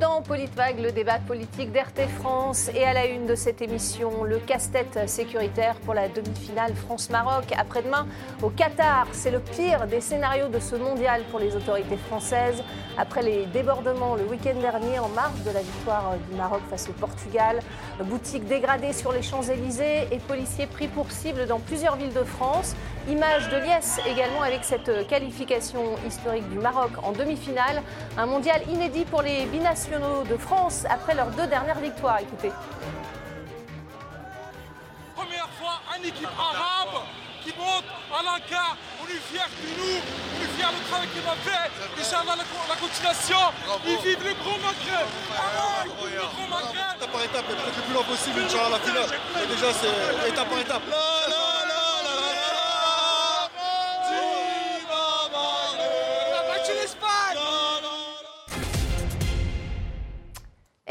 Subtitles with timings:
[0.00, 2.70] momento dans Politvague, le débat politique d'RT France.
[2.74, 7.44] Et à la une de cette émission, le casse-tête sécuritaire pour la demi-finale France-Maroc.
[7.56, 8.06] Après-demain,
[8.42, 12.62] au Qatar, c'est le pire des scénarios de ce mondial pour les autorités françaises.
[12.98, 16.92] Après les débordements le week-end dernier, en marge de la victoire du Maroc face au
[16.92, 17.60] Portugal,
[18.04, 22.74] boutiques dégradées sur les Champs-Élysées et policiers pris pour cible dans plusieurs villes de France.
[23.08, 27.82] Image de liesse également avec cette qualification historique du Maroc en demi-finale.
[28.18, 32.18] Un mondial inédit pour les binationaux de France après leurs deux dernières victoires.
[32.20, 32.52] Écoutez.
[35.14, 37.04] Première fois, une équipe arabe
[37.42, 38.76] qui monte à l'encart.
[39.02, 41.70] On est fiers de nous, on est fiers du travail qu'il a fait.
[41.96, 43.42] Déjà dans la, la continuation,
[43.86, 45.08] ils vivent le gros Maghreb.
[45.36, 46.96] Ah, ils vivent le gros Maghreb.
[46.96, 49.10] Étape par étape, le plus long possible, Inch'Allah, la finale.
[49.42, 50.82] Et déjà, c'est étape par étape.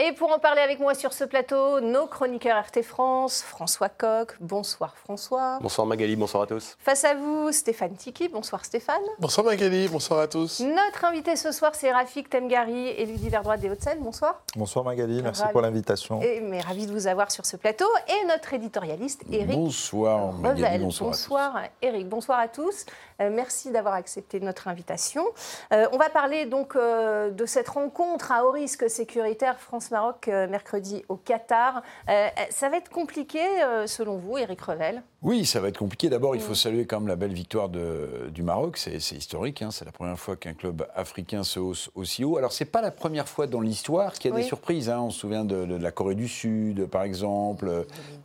[0.01, 4.33] Et pour en parler avec moi sur ce plateau, nos chroniqueurs RT France, François Coq.
[4.39, 5.59] Bonsoir François.
[5.59, 6.77] Bonsoir Magali, bonsoir à tous.
[6.79, 8.29] Face à vous, Stéphane Tiki.
[8.29, 9.01] Bonsoir Stéphane.
[9.19, 10.61] Bonsoir Magali, bonsoir à tous.
[10.61, 13.99] Notre invité ce soir, c'est Rafik Temgari, élu d'hiver droite des Hauts-de-Seine.
[13.99, 14.41] Bonsoir.
[14.55, 15.51] Bonsoir Magali, merci Ravi.
[15.51, 16.21] pour l'invitation.
[16.21, 17.89] Et, mais ravi de vous avoir sur ce plateau.
[18.07, 20.81] Et notre éditorialiste, Eric Bonsoir Magali, Revel.
[20.81, 21.57] bonsoir.
[21.57, 21.71] à tous.
[21.81, 22.85] Eric, bonsoir à tous.
[23.19, 25.25] Euh, merci d'avoir accepté notre invitation.
[25.73, 30.47] Euh, on va parler donc euh, de cette rencontre à haut risque sécuritaire France-Maroc euh,
[30.47, 31.81] mercredi au Qatar.
[32.09, 35.01] Euh, ça va être compliqué euh, selon vous, Eric Revel?
[35.21, 36.09] Oui, ça va être compliqué.
[36.09, 36.45] D'abord, il Mm.
[36.45, 38.77] faut saluer quand même la belle victoire de- du Maroc.
[38.77, 39.61] C'est historique.
[39.61, 39.69] hein.
[39.71, 42.37] C'est la première fois qu'un club africain se hausse aussi haut.
[42.37, 44.43] Alors, c'est pas la première fois dans l'histoire qu'il y a Oui.
[44.43, 44.89] des surprises.
[44.89, 44.99] hein.
[45.01, 47.67] On se souvient de, de la Corée du Sud, par exemple,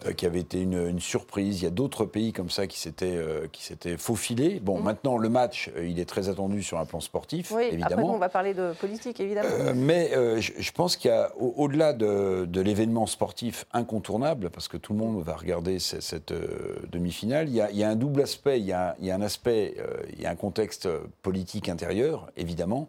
[0.06, 1.60] euh, qui avait été une, une surprise.
[1.62, 4.60] Il y a d'autres pays comme ça qui s'étaient euh, s'étaient faufilés.
[4.60, 7.54] Bon, maintenant, le match, euh, il est très attendu sur un plan sportif, Mm.
[7.56, 8.08] Oui, après évidemment.
[8.08, 9.48] nous, on va parler de politique, évidemment.
[9.50, 14.50] Euh, mais euh, je, je pense qu'il y a, au-delà de, de l'événement sportif incontournable,
[14.50, 17.76] parce que tout le monde va regarder ce- cette, euh, demi-finale, il y, a, il
[17.76, 18.58] y a un double aspect.
[18.60, 20.88] Il y a, il y a un aspect, euh, il y a un contexte
[21.22, 22.88] politique intérieur, évidemment.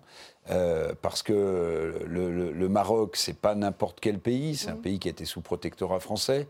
[0.52, 5.00] euh, parce que le, le- le Maroc, c'est pas n'importe quel pays, c'est un pays
[5.00, 6.48] qui a été sous protectorat français.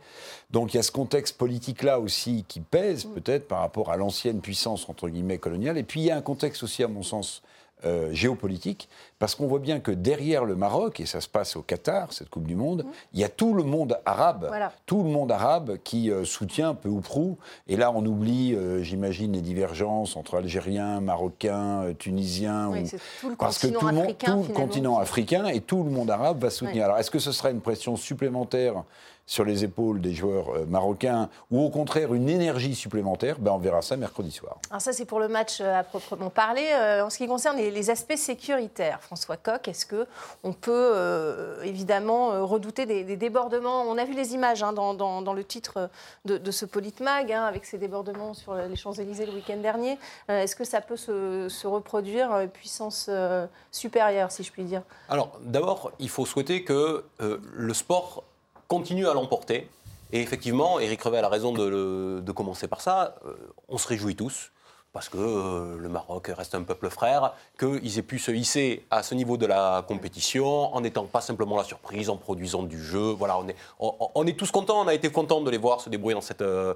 [0.51, 4.41] Donc il y a ce contexte politique-là aussi qui pèse peut-être par rapport à l'ancienne
[4.41, 5.77] puissance entre guillemets coloniale.
[5.77, 7.41] Et puis il y a un contexte aussi, à mon sens,
[7.84, 8.88] euh, géopolitique,
[9.19, 12.30] parce qu'on voit bien que derrière le Maroc, et ça se passe au Qatar, cette
[12.30, 14.72] Coupe du Monde, il y a tout le monde arabe, Voilà.
[14.86, 17.38] tout le monde arabe qui euh, soutient peu ou prou.
[17.68, 22.69] Et là, on oublie, euh, j'imagine, les divergences entre Algériens, Marocains, Tunisiens.
[22.69, 22.90] Oui,
[23.24, 25.84] ou- parce que continent tout le, monde, africain, tout le finalement, continent africain et tout
[25.84, 26.86] le monde arabe va soutenir.
[26.86, 28.84] Alors, est-ce que ce sera une pression supplémentaire
[29.25, 33.58] sur les épaules des joueurs euh, marocains ou au contraire une énergie supplémentaire ben, On
[33.58, 34.58] verra ça mercredi soir.
[34.69, 36.68] Alors ça, c'est pour le match euh, à proprement parler.
[36.74, 40.06] Euh, en ce qui concerne les, les aspects sécuritaires, François Coq, est-ce que
[40.44, 43.81] on peut euh, évidemment euh, redouter des, des débordements?
[43.84, 45.90] On a vu les images hein, dans, dans- dans le titre
[46.25, 49.97] de, de ce Politmag, hein, avec ces débordements sur les Champs-Élysées le week-end dernier.
[50.30, 54.63] Euh, est-ce que ça peut se, se reproduire euh, puissance euh, supérieure, si je puis
[54.63, 54.84] dire?
[55.09, 58.24] Alors, d'abord, il faut souhaiter que euh, le sport
[58.67, 59.69] continue à l'emporter.
[60.11, 63.15] Et effectivement, Eric Revel a raison de, commencer par ça.
[63.25, 63.33] Euh,
[63.67, 64.51] on se réjouit tous.
[64.93, 69.03] Parce que euh, le Maroc reste un peuple frère, qu'ils aient pu se hisser à
[69.03, 73.09] ce niveau de la compétition en n'étant pas simplement la surprise, en produisant du jeu.
[73.11, 73.37] Voilà,
[73.77, 76.41] on est, tous contents, on a été contents de les voir se débrouiller dans cette,
[76.41, 76.73] euh,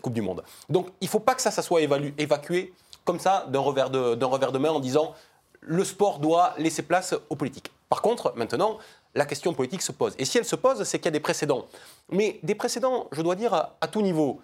[0.00, 0.44] Coupe du Monde.
[0.68, 2.72] Donc il ne faut pas que ça, soit évacué
[3.04, 5.12] comme ça d'un revers, de, d'un revers de main en disant
[5.60, 7.72] le sport doit laisser place aux politiques.
[7.88, 8.78] Par contre, maintenant,
[9.14, 10.14] la question politique se pose.
[10.18, 11.66] Et si elle se pose, c'est qu'il y a des précédents.
[12.10, 14.40] Mais des précédents, je dois dire, à, à tout niveau.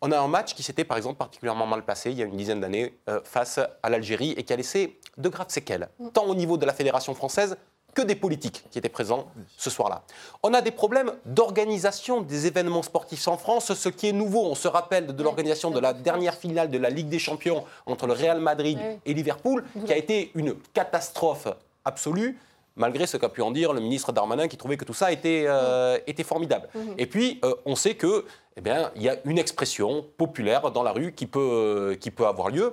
[0.00, 2.36] On a un match qui s'était par exemple particulièrement mal passé il y a une
[2.36, 6.36] dizaine d'années euh, face à l'Algérie et qui a laissé de graves séquelles, tant au
[6.36, 7.56] niveau de la Fédération française
[7.94, 9.26] que des politiques qui étaient présents
[9.56, 10.04] ce soir-là.
[10.44, 14.44] On a des problèmes d'organisation des événements sportifs en France, ce qui est nouveau.
[14.44, 18.06] On se rappelle de l'organisation de la dernière finale de la Ligue des Champions entre
[18.06, 21.48] le Real Madrid et Liverpool, qui a été une catastrophe
[21.84, 22.38] absolue,
[22.78, 25.44] malgré ce qu'a pu en dire le ministre Darmanin, qui trouvait que tout ça était,
[25.46, 26.68] euh, était formidable.
[26.96, 28.24] Et puis, euh, on sait que,
[28.56, 32.10] eh bien, il y a une expression populaire dans la rue qui peut, euh, qui
[32.10, 32.72] peut avoir lieu.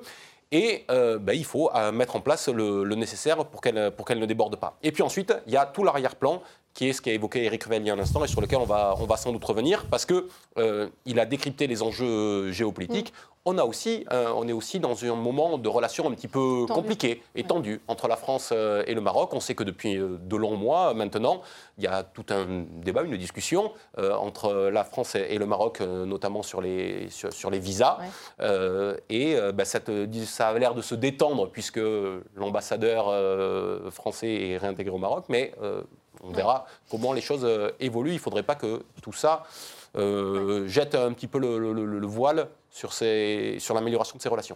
[0.52, 4.20] Et euh, ben, il faut mettre en place le, le nécessaire pour qu'elle pour qu'elle
[4.20, 4.78] ne déborde pas.
[4.84, 6.42] Et puis ensuite, il y a tout l'arrière-plan
[6.76, 8.60] qui est ce qu'a évoqué Eric Revel il y a un instant et sur lequel
[8.60, 10.28] on va, on va sans doute revenir parce que
[10.58, 13.14] euh, il a décrypté les enjeux géopolitiques.
[13.46, 16.66] On, a aussi, euh, on est aussi dans un moment de relation un petit peu
[16.68, 16.74] Tendu.
[16.74, 19.34] compliqué et tendu entre la France euh, et le Maroc.
[19.34, 21.42] On sait que depuis euh, de longs mois maintenant,
[21.78, 25.82] il y a tout un débat, une discussion euh, entre la France et le Maroc,
[25.82, 27.98] notamment sur les, sur, sur les visas.
[28.00, 28.06] Ouais.
[28.42, 29.38] Euh, et
[30.26, 31.80] ça a l'air de se détendre puisque
[32.36, 33.06] l'ambassadeur
[33.92, 35.54] français est réintégré au Maroc, mais
[36.24, 37.48] on verra comment les choses
[37.80, 38.12] évoluent.
[38.12, 39.44] Il ne faudrait pas que tout ça
[39.98, 44.22] euh, jette un petit peu le, le- le- le voile sur, ces- sur l'amélioration de
[44.22, 44.56] ces relations.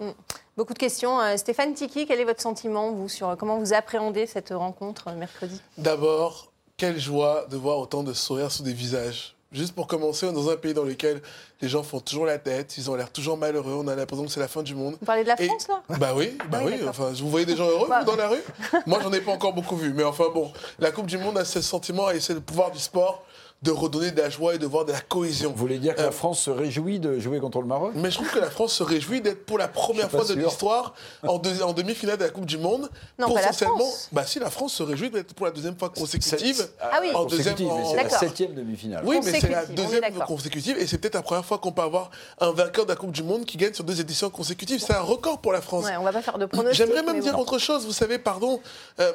[0.58, 1.22] Beaucoup de questions.
[1.22, 5.16] Euh, Stéphane Tiki, quel est votre sentiment, vous, sur comment vous appréhendez cette rencontre euh,
[5.16, 5.62] mercredi?
[5.78, 9.36] D'abord, quelle joie de voir autant de sourires sur des visages.
[9.54, 11.22] Juste pour commencer, on est dans un pays dans lequel
[11.62, 14.32] les gens font toujours la tête, ils ont l'air toujours malheureux, on a l'impression que
[14.32, 14.96] c'est la fin du monde.
[15.00, 15.82] Vous parlez de la Et- France, là?
[15.98, 16.88] Bah oui, bah Ah oui, oui.
[16.90, 18.02] Enfin, vous voyez des gens heureux Bah.
[18.02, 18.44] vous, dans la rue?
[18.86, 21.46] Moi, j'en ai pas encore beaucoup vu, mais enfin bon, la Coupe du Monde a
[21.46, 23.24] ce sentiment et c'est le pouvoir du sport
[23.62, 25.50] de redonner de la joie et de voir de la cohésion.
[25.52, 27.92] Vous voulez dire que Euh, la France se réjouit de jouer contre le Maroc?
[27.96, 30.94] Mais je trouve que la France se réjouit d'être pour la première fois de l'histoire
[31.28, 32.90] en, demi-finale de la Coupe du Monde.
[33.20, 34.08] Non, pas la Potentiellement- France.
[34.14, 36.70] Bah si, la France se réjouit d'être pour la deuxième fois consécutive.
[36.80, 37.10] Ah oui.
[37.14, 39.04] En deuxième- mais en- c'est la septième demi-finale.
[39.06, 42.12] Oui, mais c'est la deuxième consécutive et c'est peut-être la première fois qu'on peut avoir
[42.40, 44.80] un vainqueur de la Coupe du Monde qui gagne sur deux éditions consécutives.
[44.80, 45.84] C'est un record pour la France.
[45.84, 46.78] Ouais, On va pas faire de pronostics.
[46.78, 47.42] J'aimerais même dire bon.
[47.42, 48.62] autre chose, vous savez, pardon.
[49.02, 49.12] euh,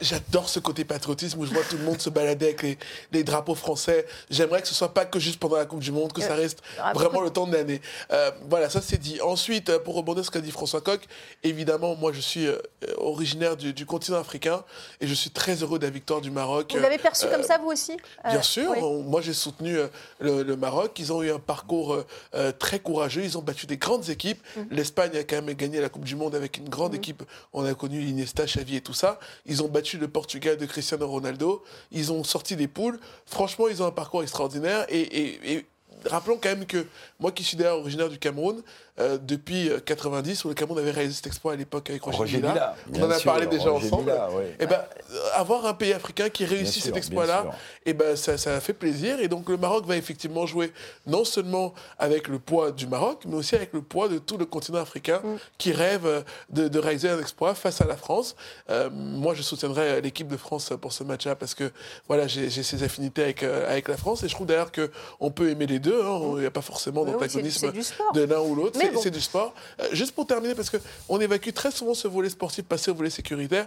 [0.00, 2.78] J'adore ce côté patriotisme où je vois tout le monde se balader avec les,
[3.10, 4.06] les drapeaux français.
[4.30, 6.60] J'aimerais que ce soit pas que juste pendant la Coupe du Monde, que ça reste
[6.78, 7.80] Ah, vraiment beaucoup- le temps de l'année.
[8.12, 9.20] Euh, voilà, ça c'est dit.
[9.20, 11.00] Ensuite, euh, pour rebondir sur ce qu'a dit François Coq,
[11.42, 12.56] évidemment, moi je suis euh,
[12.98, 14.62] originaire du, du continent africain
[15.00, 16.72] et je suis très heureux de la victoire du Maroc.
[16.72, 17.96] Vous l'avez perçu Euh, comme ça, vous aussi?
[18.24, 18.78] Bien Euh, sûr, oui.
[18.80, 19.88] on- moi j'ai soutenu euh,
[20.20, 20.92] le, le Maroc.
[21.00, 22.06] Ils ont eu un parcours euh,
[22.36, 23.24] euh, très courageux.
[23.24, 24.40] Ils ont battu des grandes équipes.
[24.56, 24.68] Mhm.
[24.70, 27.24] L'Espagne a quand même gagné la Coupe du Monde avec une grande équipe.
[27.52, 29.18] On a connu Iniesta, Xavi et tout ça.
[29.46, 31.62] Ils ont battu le Portugal de Cristiano Ronaldo.
[31.92, 32.98] Ils ont sorti des poules.
[33.26, 34.84] Franchement, ils ont un parcours extraordinaire.
[34.88, 35.66] Et, et- et
[36.06, 36.86] rappelons quand même que
[37.18, 38.62] moi qui suis d'ailleurs originaire du Cameroun,
[39.00, 42.18] euh, depuis euh, 90, où le Cameroun avait réalisé cet exploit à l'époque avec Roger,
[42.18, 42.76] Roger Mila.
[42.90, 44.10] Mila, On en a sûr, parlé déjà Roger ensemble.
[44.12, 44.28] Mila.
[44.60, 44.80] Eh ben,
[45.12, 47.52] euh, avoir un pays africain qui réussit cet exploit-là, sûr.
[47.86, 49.20] eh ben, ça, ça fait plaisir.
[49.20, 50.72] Et donc le Maroc va effectivement jouer
[51.06, 54.46] non seulement avec le poids du Maroc, mais aussi avec le poids de tout le
[54.46, 55.20] continent africain
[55.58, 56.20] qui rêve euh,
[56.50, 58.36] de, de réaliser un exploit face à la France.
[58.70, 61.72] Euh, moi, je soutiendrai euh, l'équipe de France pour ce match-là parce que
[62.08, 64.22] voilà, j'ai j'ai ces affinités avec, euh, avec la France.
[64.22, 66.00] Et je trouve d'ailleurs qu'on peut aimer les deux.
[66.02, 66.20] hein.
[66.36, 67.72] Il n'y a pas forcément d'antagonisme
[68.14, 68.78] de l'un ou l'autre.
[69.00, 69.16] C'est bon.
[69.16, 69.54] du sport.
[69.80, 73.10] Euh, juste pour terminer, parce qu'on évacue très souvent ce volet sportif passé au volet
[73.10, 73.66] sécuritaire.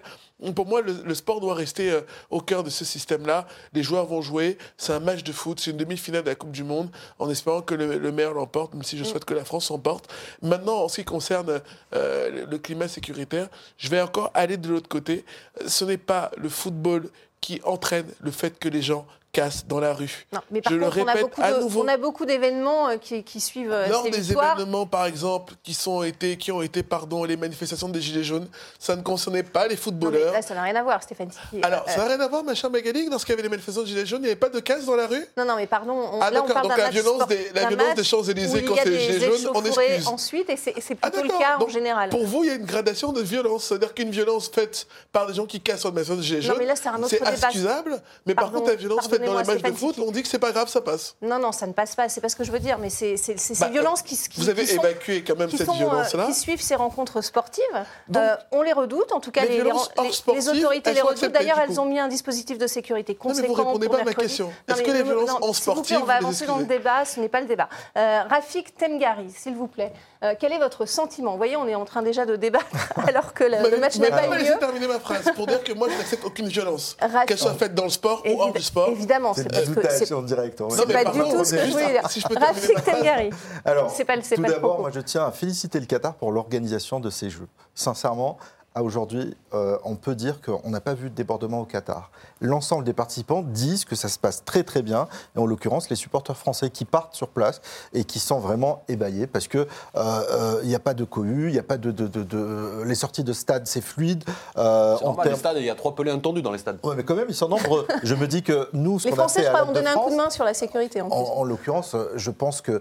[0.55, 3.47] Pour moi, le, le sport doit rester euh, au cœur de ce système-là.
[3.73, 4.57] Les joueurs vont jouer.
[4.77, 5.59] C'est un match de foot.
[5.59, 8.73] C'est une demi-finale de la Coupe du Monde, en espérant que le, le meilleur l'emporte,
[8.73, 8.85] même Mm.
[8.85, 10.07] si je souhaite que la France s'emporte.
[10.41, 11.61] Maintenant, en ce qui concerne
[11.93, 13.47] euh, le, le climat sécuritaire,
[13.77, 15.25] je vais encore aller de l'autre côté.
[15.65, 17.09] Ce n'est pas le football
[17.41, 20.25] qui entraîne le fait que les gens cassent dans la rue.
[20.33, 21.83] Non, mais par je le contre, on a répète beaucoup de- nouveau.
[21.83, 24.59] on a beaucoup d'événements euh, qui, qui suivent euh, Lors ces des victoires.
[24.59, 28.47] événements, par exemple, qui, sont été, qui ont été pardon, les manifestations des Gilets jaunes,
[28.79, 30.33] ça ne concernait pas les Non, footballeurs.
[30.33, 31.61] là, ça n'a rien à voir, Stéphane Tiki.
[31.63, 33.83] Alors, Euh, ça n'a rien à voir, ma chère Magali, lorsqu'il y avait les manifestations
[33.83, 35.67] des Gilets jaunes, il n'y avait pas de casse dans la rue Non, non, mais
[35.67, 35.93] pardon.
[35.93, 38.63] On, Ah, là, on parle donc la match violence sport- des- la violence des Champs-Élysées
[38.63, 40.07] quand c'est les Gilets jaunes, on excuse.
[40.07, 41.39] ensuite, et c'est Ah, plutôt le d'accord.
[41.59, 42.09] cas en général.
[42.09, 43.65] Pour vous, il y a une gradation de violence.
[43.65, 47.07] C'est-à-dire qu'une violence faite par des gens qui cassent une manifestation des Gilets Non, jaunes,
[47.07, 48.01] c'est excusable.
[48.25, 50.39] Mais par contre, la violence faite dans les matchs de foot, on dit que c'est
[50.39, 51.15] pas grave, ça passe.
[51.21, 52.09] Non, non, ça ne passe pas.
[52.09, 54.71] C'est pas ce que je veux dire, mais c'est ces Bah, violences qui, Vous avez
[54.71, 56.25] évacué quand même cette euh, violence-là.
[56.27, 57.63] qui suivent ces rencontres sportives.
[58.07, 61.25] Donc, Euh, on les redoute, en tout cas, les autorités les redoutent.
[61.31, 63.53] D'ailleurs, elles ont mis un dispositif de sécurité mais vous conséquent.
[63.53, 64.51] répondez pas à ma question.
[64.67, 67.41] Est-ce que les violences en sportive, On va avancer dans le débat, ce n'est pas
[67.41, 67.69] le débat.
[67.97, 69.91] Euh, Rafik Temgari, s'il vous plaît,
[70.23, 71.31] euh, quel est votre sentiment?
[71.31, 72.65] Vous voyez, on est en train déjà de débattre
[73.07, 74.53] alors que le, le match n'a pas eu lieu.
[74.59, 76.97] terminer ma phrase pour dire que moi, je n'accepte aucune violence,
[77.27, 78.89] qu'elle soit faite dans le sport ou hors Évid- du sport.
[79.07, 80.61] Évidemment, c'est parce du que en direct.
[80.87, 82.09] mais pas du tout ce que je voulais dire.
[82.09, 82.83] si Rafik.
[82.83, 83.29] Temgari.
[83.63, 87.09] Alors, pas tout pas d'abord, moi, je tiens à féliciter le Qatar pour l'organisation de
[87.09, 87.47] ces Jeux.
[87.73, 88.37] Sincèrement,
[88.77, 92.11] à aujourd'hui, euh, on peut dire qu'on n'a pas vu de débordement au Qatar.
[92.41, 95.95] L'ensemble des participants disent que ça se passe très très bien, et en l'occurrence les
[95.95, 97.59] supporters français qui partent sur place
[97.93, 99.65] et qui sont vraiment ébahis parce que euh,
[99.95, 102.83] euh, il n'y a pas de cohue, il n'y a pas de, de- de- de-
[102.85, 104.23] les sorties de stade c'est fluide.
[104.57, 106.77] euh, en normal, les termes- stades, il y a trois pelés entendus dans les stades.
[106.83, 107.87] Ouais, mais quand même ils sont nombreux.
[108.03, 109.87] je me dis que nous, ce Les qu'on a Français, fait je crois, ont donné
[109.87, 111.01] un coup de main sur la sécurité.
[111.01, 111.31] En en, plus.
[111.31, 112.79] en l'occurrence, je pense que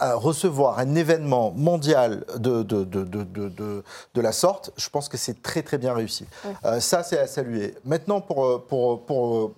[0.00, 4.88] euh, recevoir un événement mondial de, de, de, de, de- de- de la sorte, je
[4.88, 6.26] pense que c'est très très bien réussi.
[6.64, 7.74] Euh, ça, c'est à saluer.
[7.84, 9.54] Maintenant, pour, euh, pour, pour, euh,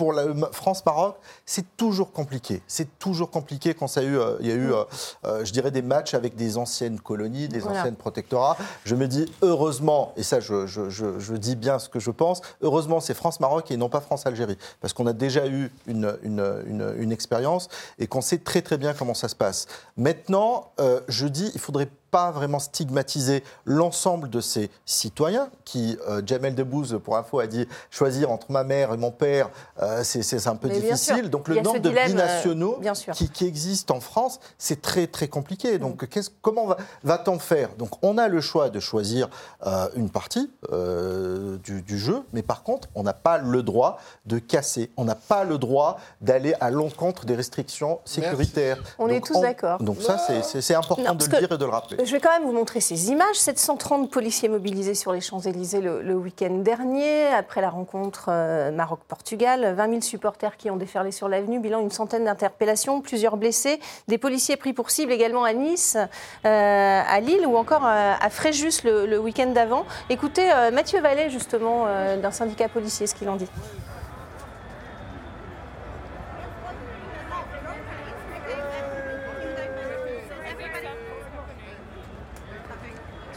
[0.00, 2.62] pour la France-Maroc, c'est toujours compliqué.
[2.66, 4.84] C'est toujours compliqué quand ça a eu, euh, il y a eu, euh,
[5.26, 7.80] euh, je dirais, des matchs avec des anciennes colonies, des Voilà.
[7.80, 8.56] anciennes protectorats.
[8.86, 12.10] Je me dis, heureusement, et ça, je, je- je- je dis bien ce que je
[12.10, 14.56] pense, heureusement, c'est France-Maroc et non pas France-Algérie.
[14.80, 18.78] Parce qu'on a déjà eu une, une- une- une expérience et qu'on sait très très
[18.78, 19.66] bien comment ça se passe.
[19.98, 26.22] Maintenant, euh, je dis, il faudrait pas vraiment stigmatiser l'ensemble de ces citoyens qui, euh,
[26.24, 29.50] Jamel Debbouze, pour info, a dit choisir entre ma mère et mon père,
[29.82, 31.28] euh, c'est- un peu Mais difficile.
[31.30, 33.12] Donc le a nombre de dilemme, euh, binationaux bien sûr.
[33.14, 35.78] qui, qui existent en France, c'est très très compliqué.
[35.78, 37.70] Donc qu'est-ce- comment va- va-t-on faire?
[37.76, 39.28] Donc on a le choix de choisir
[39.66, 43.98] euh, une partie euh, du, du jeu, mais par contre, on n'a pas le droit
[44.26, 44.90] de casser.
[44.96, 48.78] On n'a pas le droit d'aller à l'encontre des restrictions sécuritaires.
[48.98, 49.82] On est tous d'accord.
[49.82, 51.99] Donc ça, c'est- important Non, de le dire et de le rappeler.
[52.02, 53.34] Je vais quand même vous montrer ces images.
[53.34, 59.74] 730 policiers mobilisés sur les Champs-Élysées le, le week-end dernier, après la rencontre euh, Maroc-Portugal.
[59.76, 61.60] 20 000 supporters qui ont déferlé sur l'avenue.
[61.60, 63.80] Bilan une centaine d'interpellations, plusieurs blessés.
[64.08, 65.98] Des policiers pris pour cible également à Nice,
[66.46, 69.84] euh, à Lille ou encore euh, à Fréjus le, week-end d'avant.
[70.08, 73.48] Écoutez euh, Mathieu Vallet, justement, euh, d'un syndicat policier, ce qu'il en dit.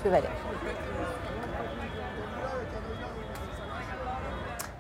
[0.04, 0.30] Mathieu Vallet.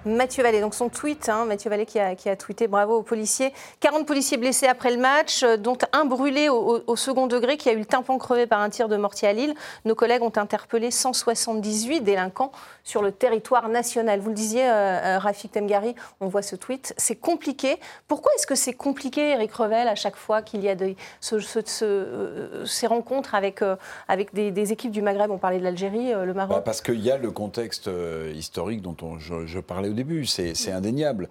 [0.05, 3.53] Mathieu Vallée, donc son tweet, hein, Mathieu Vallée qui a, tweeté bravo aux policiers.
[3.79, 7.71] 40 policiers blessés après le match, euh, dont un brûlé au second degré qui a
[7.71, 9.55] eu le tympan crevé par un tir de mortier à Lille.
[9.85, 12.51] Nos collègues ont interpellé 178 délinquants
[12.83, 14.19] sur le territoire national.
[14.19, 16.93] Vous le disiez, euh, euh, Rafik Temgari, on voit ce tweet.
[16.97, 17.77] C'est compliqué.
[18.07, 22.87] Pourquoi est-ce que c'est compliqué, Eric Revel, à chaque fois qu'il y a euh, ces
[22.87, 23.61] rencontres avec,
[24.07, 25.31] avec des, équipes du Maghreb?
[25.31, 26.63] On parlait de l'Algérie, le Bah, Maroc.
[26.65, 27.89] parce qu'il y a le contexte
[28.33, 31.29] historique dont on- je, parlais au début, c'est indéniable.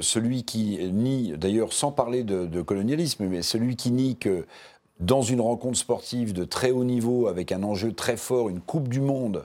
[0.00, 4.46] Celui qui nie, d'ailleurs sans parler de colonialisme, mais celui qui nie que
[5.00, 8.88] dans une rencontre sportive de très haut niveau, avec un enjeu très fort, une Coupe
[8.88, 9.44] du Monde,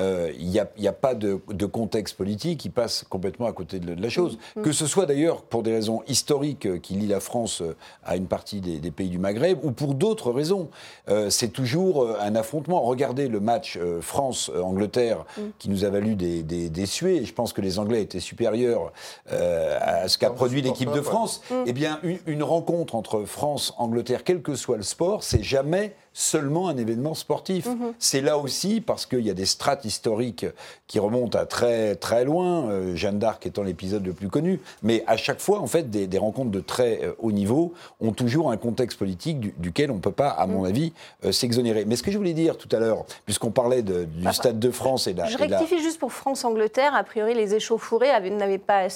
[0.00, 3.94] euh, il n'y a, pas de, de contexte politique, il passe complètement à côté de,
[3.94, 4.38] de la chose.
[4.62, 8.16] Que ce soit d'ailleurs pour des raisons historiques euh, qui lient la France euh, à
[8.16, 10.68] une partie des, des pays du Maghreb, ou pour d'autres raisons.
[11.08, 12.82] Euh, c'est toujours euh, un affrontement.
[12.82, 15.24] Regardez le match euh, France-Angleterre
[15.58, 17.24] qui nous a valu des, des, des suées.
[17.24, 18.92] Je pense que les Anglais étaient supérieurs
[19.32, 21.40] euh, à ce qu'a produit l'équipe de France.
[21.66, 26.68] Eh bien, une, une rencontre entre France-Angleterre, quel que soit le sport, c'est jamais seulement
[26.68, 27.68] un événement sportif.
[27.98, 30.46] C'est là aussi parce qu'il y a des strates historiques
[30.86, 35.04] qui remontent à très très loin, euh, Jeanne d'Arc étant l'épisode le plus connu, mais
[35.06, 38.50] à chaque fois, en fait, des, des rencontres de très euh, haut niveau ont toujours
[38.50, 40.94] un contexte politique du- duquel on ne peut pas, à mon avis,
[41.26, 41.84] euh, s'exonérer.
[41.84, 44.70] Mais ce que je voulais dire tout à l'heure, puisqu'on parlait de- du Stade de
[44.70, 45.26] France et de la...
[45.26, 46.94] Je la- rectifie juste pour France-Angleterre.
[46.94, 48.86] A priori, les échauffourées n'avaient pas,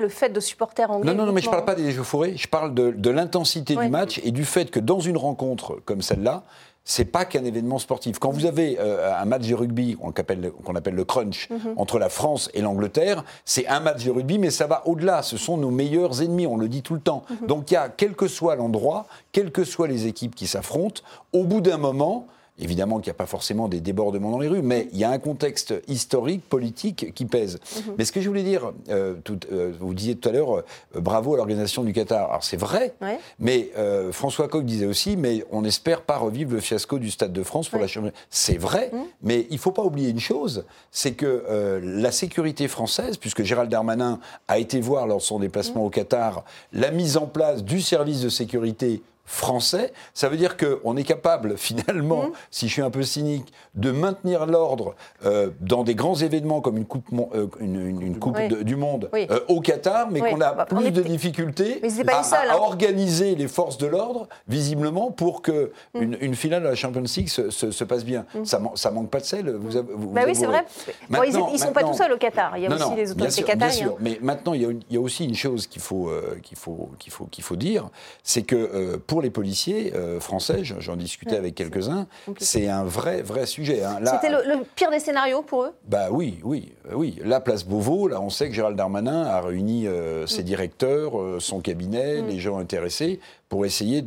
[0.00, 1.12] le fait de supporters anglais.
[1.12, 3.76] Non, non, non, mais je ne parle pas des échauffourées, je parle de, de l'intensité
[3.76, 3.84] Ouais.
[3.84, 6.44] du match et du fait que dans une rencontre comme celle-là,
[6.84, 8.18] c'est pas qu'un événement sportif.
[8.18, 11.48] Quand vous avez euh, un match de rugby qu'on appelle, le- qu'on appelle le crunch
[11.50, 11.74] Mhm.
[11.76, 15.22] entre la France et l'Angleterre, c'est un match de rugby, mais ça va au-delà.
[15.22, 17.22] Ce sont nos meilleurs ennemis, on le dit tout le temps.
[17.42, 17.46] Mhm.
[17.46, 21.02] Donc il y a, quel que soit l'endroit, quelles que soient les équipes qui s'affrontent,
[21.32, 22.26] au bout d'un moment,
[22.60, 25.10] Évidemment qu'il n'y a pas forcément des débordements dans les rues, mais il y a
[25.10, 27.58] un contexte historique, politique qui pèse.
[27.76, 27.94] Mhm.
[27.98, 30.62] Mais ce que je voulais dire, euh, tout- euh, vous disiez tout à l'heure, euh,
[31.00, 32.28] bravo à l'organisation du Qatar.
[32.28, 33.18] Alors c'est vrai, Ouais.
[33.38, 33.70] mais
[34.12, 37.68] François Coq disait aussi, mais on n'espère pas revivre le fiasco du Stade de France
[37.68, 37.84] pour Ouais.
[37.84, 38.14] la Championnat.
[38.28, 38.90] C'est vrai,
[39.22, 43.70] mais il ne faut pas oublier une chose, c'est que la sécurité française, puisque Gérald
[43.70, 47.80] Darmanin a été voir lors de son déplacement au Qatar la mise en place du
[47.80, 49.02] service de sécurité
[49.34, 52.32] français, ça veut dire qu'on est capable finalement, Mmh.
[52.50, 56.76] si je suis un peu cynique, de maintenir l'ordre euh, dans des grands événements comme
[56.76, 58.48] une Coupe, mon- euh, une, une- une coupe Oui.
[58.48, 59.26] de- du Monde Oui.
[59.30, 60.30] euh, au Qatar, mais Oui.
[60.30, 62.58] qu'on a Bah, plus est de difficultés à, à hein.
[62.60, 66.02] organiser les forces de l'ordre, visiblement, pour que Mmh.
[66.02, 68.26] une, une finale de la Champions League se, se- se passe bien.
[68.44, 70.64] Ça, man- ça manque pas de sel, vous, av- vous Bah vous oui, c'est vrai.
[71.08, 72.56] Bon, ils ne sont pas tout seuls au Qatar.
[72.56, 73.78] Il y a non, aussi non, les autorités bien qatariennes.
[73.78, 73.96] sûr.
[74.00, 76.36] Mais maintenant, il y, a une- il y a aussi une chose qu'il faut, euh,
[76.42, 77.88] qu'il faut, qu'il faut, qu'il faut dire,
[78.24, 82.06] c'est que euh, pour les policiers euh, français, j'en- discutais Ouais, avec quelques-uns,
[82.38, 83.84] c'est un vrai, vrai sujet.
[83.84, 83.98] hein.
[84.02, 85.72] C'était le, le pire des scénarios pour eux?
[85.86, 87.18] Bah oui, oui, euh, oui.
[87.22, 91.38] La place Beauvau, là, on sait que Gérald Darmanin a réuni euh, ses directeurs, euh,
[91.38, 94.02] son cabinet, les gens intéressés, pour essayer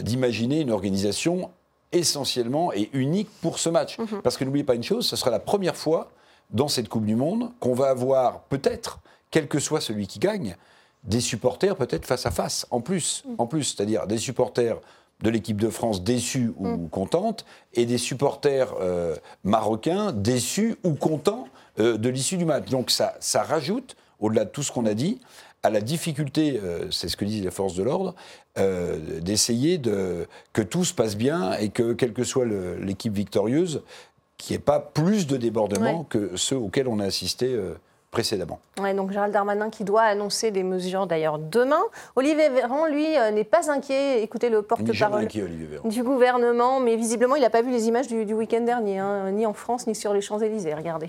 [0.00, 1.50] d'imaginer une organisation
[1.92, 3.98] essentiellement et unique pour ce match.
[4.22, 6.10] Parce que n'oubliez pas une chose, ce sera la première fois
[6.50, 10.56] dans cette Coupe du Monde qu'on va avoir peut-être, quel que soit celui qui gagne,
[11.04, 14.78] des supporters peut-être face à face, en plus, en plus, c'est-à-dire des supporters
[15.22, 17.44] de l'équipe de France déçus ou contentes,
[17.74, 21.46] et des supporters euh, marocains déçus ou contents
[21.78, 22.68] euh, de l'issue du match.
[22.70, 25.20] Donc ça, ça rajoute, au-delà de tout ce qu'on a dit,
[25.62, 28.14] à la difficulté, euh, c'est ce que disent les forces de l'ordre,
[29.20, 33.82] d'essayer de, que tout se passe bien et que, quelle que soit l'équipe victorieuse,
[34.36, 36.06] qu'il n'y ait pas plus de débordements Ouais.
[36.10, 37.56] que ceux auxquels on a assisté
[38.12, 38.60] précédemment.
[38.78, 41.82] Ouais, donc Gérald Darmanin qui doit annoncer des mesures d'ailleurs demain.
[42.14, 44.22] Olivier Véran, lui, euh, n'est pas inquiet.
[44.22, 48.34] Écoutez le porte-parole du gouvernement, mais visiblement, il n'a pas vu les images du, du
[48.34, 50.74] week-end dernier, hein, ni en France, ni sur les Champs-Élysées.
[50.74, 51.08] Regardez.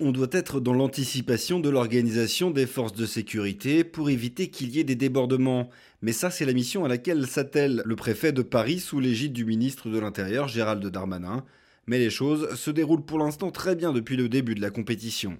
[0.00, 4.80] On doit être dans l'anticipation de l'organisation des forces de sécurité pour éviter qu'il y
[4.80, 5.70] ait des débordements.
[6.02, 9.44] Mais ça, c'est la mission à laquelle s'attelle le préfet de Paris sous l'égide du
[9.44, 11.44] ministre de l'Intérieur, Gérald Darmanin.
[11.86, 15.38] Mais les choses se déroulent pour l'instant très bien depuis le début de la compétition.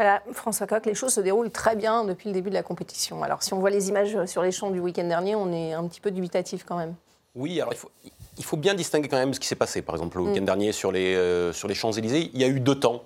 [0.00, 3.22] Voilà, François Coq, les choses se déroulent très bien depuis le début de la compétition.
[3.22, 5.86] Alors, si on voit les images sur les champs du week-end dernier, on est un
[5.86, 6.94] petit peu dubitatif quand même.
[7.34, 7.90] Oui, alors il faut,
[8.38, 9.82] il faut bien distinguer quand même ce qui s'est passé.
[9.82, 12.60] Par exemple, le week-end dernier sur les, euh, sur les Champs-Élysées, il y a eu
[12.60, 13.02] deux temps.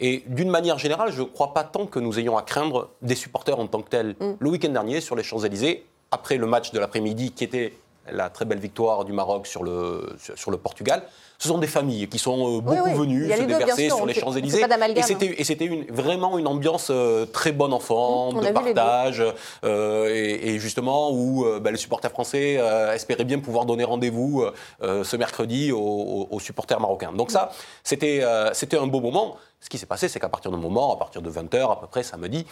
[0.00, 3.14] Et d'une manière générale, je ne crois pas tant que nous ayons à craindre des
[3.14, 4.16] supporters en tant que tels.
[4.40, 7.72] Le week-end dernier, sur les Champs-Élysées, après le match de l'après-midi qui était
[8.10, 11.02] la très belle victoire du Maroc sur le, sur, le Portugal,
[11.38, 14.66] ce sont des familles qui sont euh, beaucoup oui, venues se déverser sur les Champs-Élysées.
[14.66, 15.04] d'amalgame,
[15.38, 19.24] Et c'était une- vraiment une ambiance euh, très bonne enfant, Mmh, de partage,
[19.64, 24.44] euh, et, et justement où bah, les supporters français euh, espéraient bien pouvoir donner rendez-vous
[24.82, 27.12] euh, ce mercredi aux, supporters marocains.
[27.12, 27.50] Donc ça,
[27.82, 29.36] c'était c'était un beau moment.
[29.60, 31.86] Ce qui s'est passé, c'est qu'à partir d'un moment, à partir de 20h à peu
[31.86, 32.44] près samedi,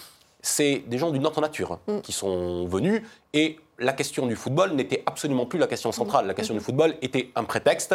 [0.43, 3.03] c'est des gens d'une autre nature hein, qui sont venus
[3.35, 6.27] et la question du football n'était absolument plus la question centrale.
[6.27, 7.95] La question du football était un prétexte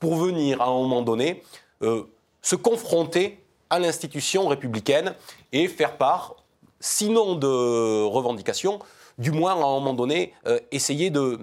[0.00, 1.42] pour venir à un moment donné
[1.82, 2.04] euh,
[2.42, 3.38] se confronter
[3.70, 5.14] à l'institution républicaine
[5.52, 6.36] et faire part,
[6.80, 8.78] sinon de revendications,
[9.18, 11.38] du moins à un moment donné, euh, essayer de,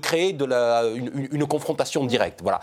[0.00, 2.40] créer une, confrontation directe.
[2.42, 2.60] Voilà.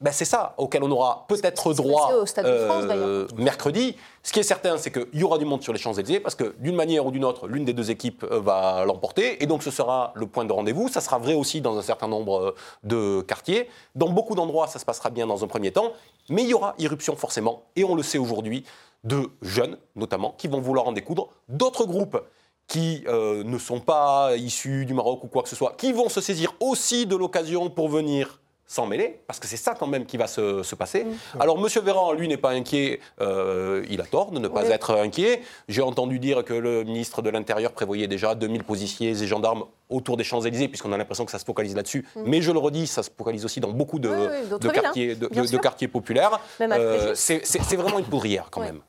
[0.00, 3.26] Ben, c'est ça auquel on aura peut-être droit passé au Stade de France, d'ailleurs.
[3.36, 3.96] mercredi.
[4.22, 6.54] Ce qui est certain, c'est qu'il y aura du monde sur les Champs-Élysées parce que
[6.58, 9.70] d'une manière ou d'une autre, l'une des deux équipes euh, va l'emporter et donc ce
[9.70, 10.88] sera le point de rendez-vous.
[10.88, 13.68] Ça sera vrai aussi dans un certain nombre euh, de quartiers.
[13.94, 15.92] Dans beaucoup d'endroits, ça se passera bien dans un premier temps,
[16.30, 18.64] mais il y aura irruption forcément et on le sait aujourd'hui
[19.04, 22.18] de jeunes notamment qui vont vouloir en découdre, d'autres groupes
[22.66, 26.08] qui euh, ne sont pas issus du Maroc ou quoi que ce soit, qui vont
[26.08, 28.40] se saisir aussi de l'occasion pour venir
[28.72, 31.04] s'en mêler, parce que c'est ça quand même qui va se, se passer.
[31.40, 31.66] Alors M.
[31.82, 34.70] Véran, lui, n'est pas inquiet, euh, il a tort de ne pas Oui.
[34.70, 35.42] être inquiet.
[35.66, 40.16] J'ai entendu dire que le ministre de l'Intérieur prévoyait déjà 2000 policiers et gendarmes autour
[40.16, 42.06] des Champs-Élysées, puisqu'on a l'impression que ça se focalise là-dessus.
[42.14, 44.68] Mais je le redis, ça se focalise aussi dans beaucoup de, Oui, oui, d'autres de
[44.68, 46.38] villes, hein, quartiers, de- de populaires.
[46.60, 48.82] Euh, c'est vraiment une poudrière quand même.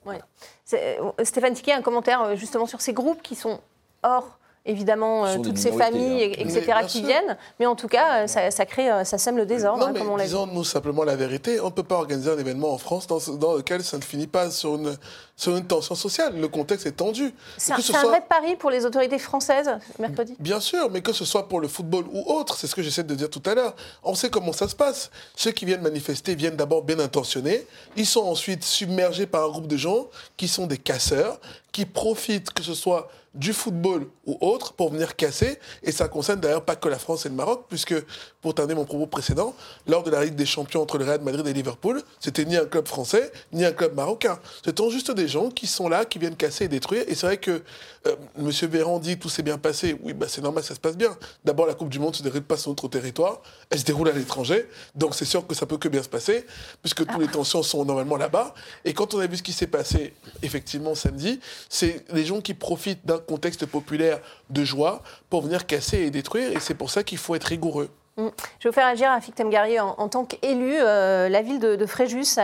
[0.74, 3.60] euh, Stéphane Tiquet, un commentaire justement sur ces groupes qui sont
[4.04, 6.43] hors, évidemment, Ce euh, toutes ces familles, hein.
[6.45, 7.08] Mais etc., qui sûr.
[7.08, 7.38] viennent.
[7.60, 9.93] Mais en tout cas, euh, ça, ça crée, euh, ça sème le désordre, Non, hein,
[9.97, 10.30] comme on l'a dit.
[10.30, 11.60] disons-nous simplement la vérité.
[11.60, 14.52] On ne peut pas organiser un événement en France dans, lequel ça ne finit pas
[14.52, 14.95] sur une,
[15.36, 16.39] sur une tension sociale.
[16.39, 17.34] Le contexte est tendu.
[17.58, 19.69] C'est un, ce un soit- vrai pari pour les autorités françaises,
[20.00, 20.36] mercredi.
[20.39, 23.04] Bien sûr, mais que ce soit pour le football ou autre, c'est ce que j'essaie
[23.04, 23.76] de dire tout à l'heure.
[24.04, 25.10] On sait comment ça se passe.
[25.36, 27.65] Ceux qui viennent manifester viennent d'abord bien intentionnés.
[27.95, 31.39] Ils sont ensuite submergés par un groupe de gens qui sont des casseurs,
[31.71, 35.58] qui profitent, que ce soit du football ou autre, pour venir casser.
[35.84, 37.96] Et ça concerne d'ailleurs pas que la France et le Maroc, puisque,
[38.41, 39.56] pour terminer mon propos précédent,
[39.88, 42.65] lors de la Ligue des Champions entre le Real Madrid et Liverpool, c'était ni un
[42.65, 44.39] club français, ni un club marocain.
[44.78, 47.04] Sont juste des gens qui sont là, qui viennent casser et détruire.
[47.08, 47.62] Et c'est vrai que
[48.08, 48.50] euh, M.
[48.67, 49.96] Véran dit tout s'est bien passé.
[50.02, 51.15] Oui, bah, c'est normal, ça se passe bien.
[51.46, 54.12] D'abord, la Coupe du Monde se déroule pas sur notre territoire, elle se déroule à
[54.12, 54.67] l'étranger.
[54.96, 56.46] Donc c'est sûr que ça peut que bien se passer,
[56.82, 58.56] puisque toutes les tensions sont normalement là-bas.
[58.86, 61.39] Et quand on a vu ce qui s'est passé, effectivement, samedi,
[61.70, 66.52] c'est les gens qui profitent d'un contexte populaire de joie pour venir casser et détruire.
[66.52, 67.90] Et c'est pour ça qu'il faut être rigoureux.
[68.17, 69.80] Je vais vous faire agir à Fictem Guerrier.
[69.80, 72.38] En, en tant qu'élu, euh, la ville de, Fréjus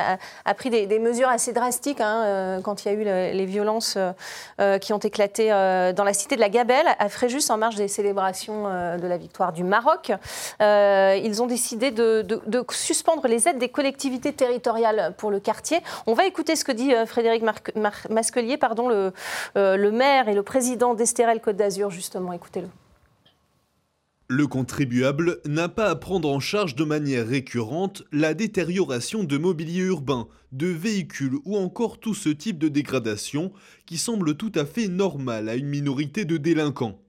[0.46, 3.46] a, pris des, mesures assez drastiques hein, euh, quand il y a eu le- les
[3.46, 3.98] violences
[4.60, 7.88] euh, qui ont éclaté dans la cité de la Gabelle, à Fréjus, en marge des
[7.88, 8.64] célébrations
[8.98, 10.12] de la victoire du Maroc.
[10.60, 12.26] Ils ont décidé de,
[12.72, 15.82] suspendre les aides des collectivités territoriales pour le quartier.
[16.06, 19.14] On va écouter ce que dit Frédéric Mar- Masquelier, pardon, le,
[19.56, 22.34] le maire et le président d'Estérel Côte d'Azur, justement.
[22.34, 22.68] Écoutez-le.
[24.30, 29.84] Le contribuable n'a pas à prendre en charge de manière récurrente la détérioration de mobilier
[29.84, 33.54] urbain, de véhicules ou encore tout ce type de dégradation
[33.86, 37.00] qui semble tout à fait normal à une minorité de délinquants.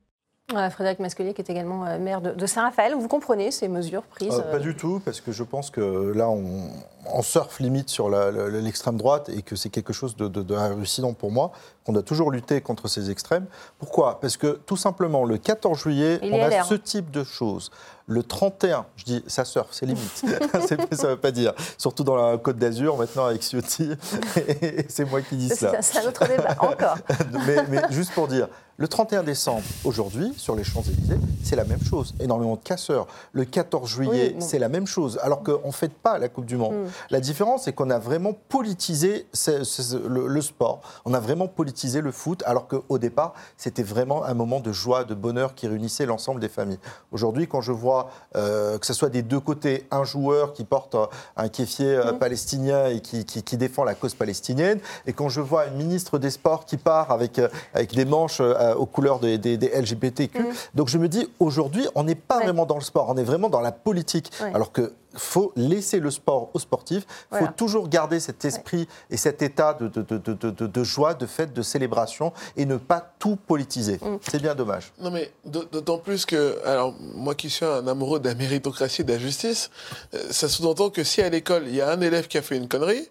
[0.50, 2.94] Voilà, Frédéric Masquelier, qui est également euh, maire de, de Saint-Raphaël.
[2.94, 6.12] Vous comprenez ces mesures prises Euh, pas euh, du tout, parce que je pense que
[6.16, 6.70] là, on,
[7.12, 11.12] on surfe limite sur l'extrême droite et que c'est quelque chose de, de, de hallucinant
[11.12, 11.52] pour moi,
[11.84, 13.44] qu'on a toujours lutté contre ces extrêmes.
[13.78, 14.20] Pourquoi?
[14.20, 16.64] Parce que tout simplement, le 14 juillet, Il on a LR.
[16.64, 17.70] ce type de choses.
[18.08, 21.52] Le 31, je dis ça surfe, c'est limite, ça ne veut pas dire.
[21.76, 23.90] Surtout dans la Côte d'Azur, maintenant avec Ciotti,
[24.36, 25.72] et c'est moi qui dis ça.
[25.82, 26.96] c'est un autre débat, encore.
[27.46, 28.48] mais, mais juste pour dire,
[28.80, 32.14] le 31 décembre, aujourd'hui, sur les Champs-Élysées, c'est la même chose.
[32.20, 33.08] Énormément de casseurs.
[33.32, 34.40] Le 14 juillet, Oui, bon.
[34.40, 35.18] c'est la même chose.
[35.20, 36.74] Alors qu'on ne fête pas la Coupe du Monde.
[36.74, 36.86] Mm.
[37.10, 40.80] La différence, c'est qu'on a vraiment politisé ce- ce- le, le sport.
[41.04, 45.02] On a vraiment politisé le foot, alors qu'au départ, c'était vraiment un moment de joie,
[45.02, 46.78] de bonheur qui réunissait l'ensemble des familles.
[47.10, 47.97] Aujourd'hui, quand je vois
[48.37, 50.96] euh, que ce soit des deux côtés, un joueur qui porte
[51.37, 52.18] un kéfier euh, Mm.
[52.18, 56.18] palestinien et qui, qui- qui défend la cause palestinienne, et quand je vois une ministre
[56.18, 60.46] des Sports qui part avec, euh, avec des manches aux couleurs des, des- des LGBTQ,
[60.74, 62.38] donc je me dis, aujourd'hui, on n'est pas.
[62.38, 62.44] Ouais.
[62.44, 64.30] vraiment dans le sport, on est vraiment dans la politique.
[64.42, 64.52] Ouais.
[64.54, 67.52] Alors que faut laisser le sport aux sportifs, il faut Voilà.
[67.52, 71.26] toujours garder cet esprit et cet état de, de, de- de- de- de joie, de
[71.26, 73.98] fête, de célébration, et ne pas tout politiser.
[74.02, 74.18] Mm.
[74.28, 74.92] C'est bien dommage.
[75.00, 79.04] Non, mais d'autant plus que, alors, moi qui suis un amoureux de la méritocratie et
[79.04, 79.70] de la justice,
[80.14, 82.57] euh, ça sous-entend que si à l'école, il y a un élève qui a fait
[82.57, 83.09] une connerie,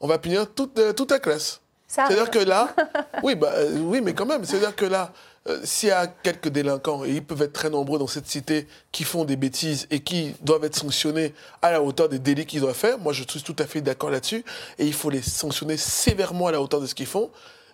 [0.00, 1.60] on va punir toute, euh, toute la classe.
[1.86, 2.74] C'est-à-dire que là,
[3.24, 5.12] oui, bah, euh, oui, mais quand même, c'est-à-dire que là,
[5.48, 8.66] euh, s'il y a quelques délinquants, et ils peuvent être très nombreux dans cette cité,
[8.92, 12.60] qui font des bêtises et qui doivent être sanctionnés à la hauteur des délits qu'ils
[12.60, 14.44] doivent faire, moi je suis tout à fait d'accord là-dessus,
[14.78, 17.30] et il faut les sanctionner sévèrement à la hauteur de ce qu'ils font,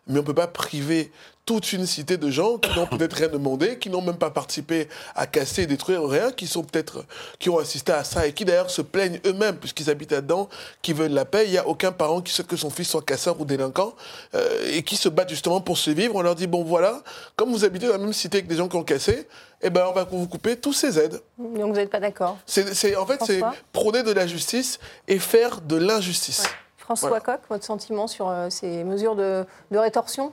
[0.07, 1.11] mais on ne peut pas priver
[1.46, 4.88] toute une cité de gens qui n'ont peut-être rien demandé, qui n'ont même pas participé
[5.14, 7.04] à casser, détruire rien, qui sont peut-être,
[7.38, 10.48] qui ont assisté à ça et qui d'ailleurs se plaignent eux-mêmes puisqu'ils habitent là-dedans,
[10.82, 11.44] qui veulent la paix.
[11.46, 13.94] Il n'y a aucun parent qui souhaite que son fils soit casseur ou délinquant
[14.35, 16.16] euh, et qui se battent justement pour se vivre.
[16.16, 17.00] On leur dit bon voilà,
[17.37, 19.28] comme vous habitez dans la même cité que des gens qui ont cassé,
[19.62, 21.20] eh ben on va vous couper tous ces aides.
[21.38, 23.40] Donc vous n'êtes pas d'accord C'est, en fait, c'est
[23.72, 26.42] prôner de la justice et faire de l'injustice.
[26.76, 27.24] François Voilà.
[27.24, 30.32] Coq, votre sentiment sur euh, ces mesures de, de rétorsion?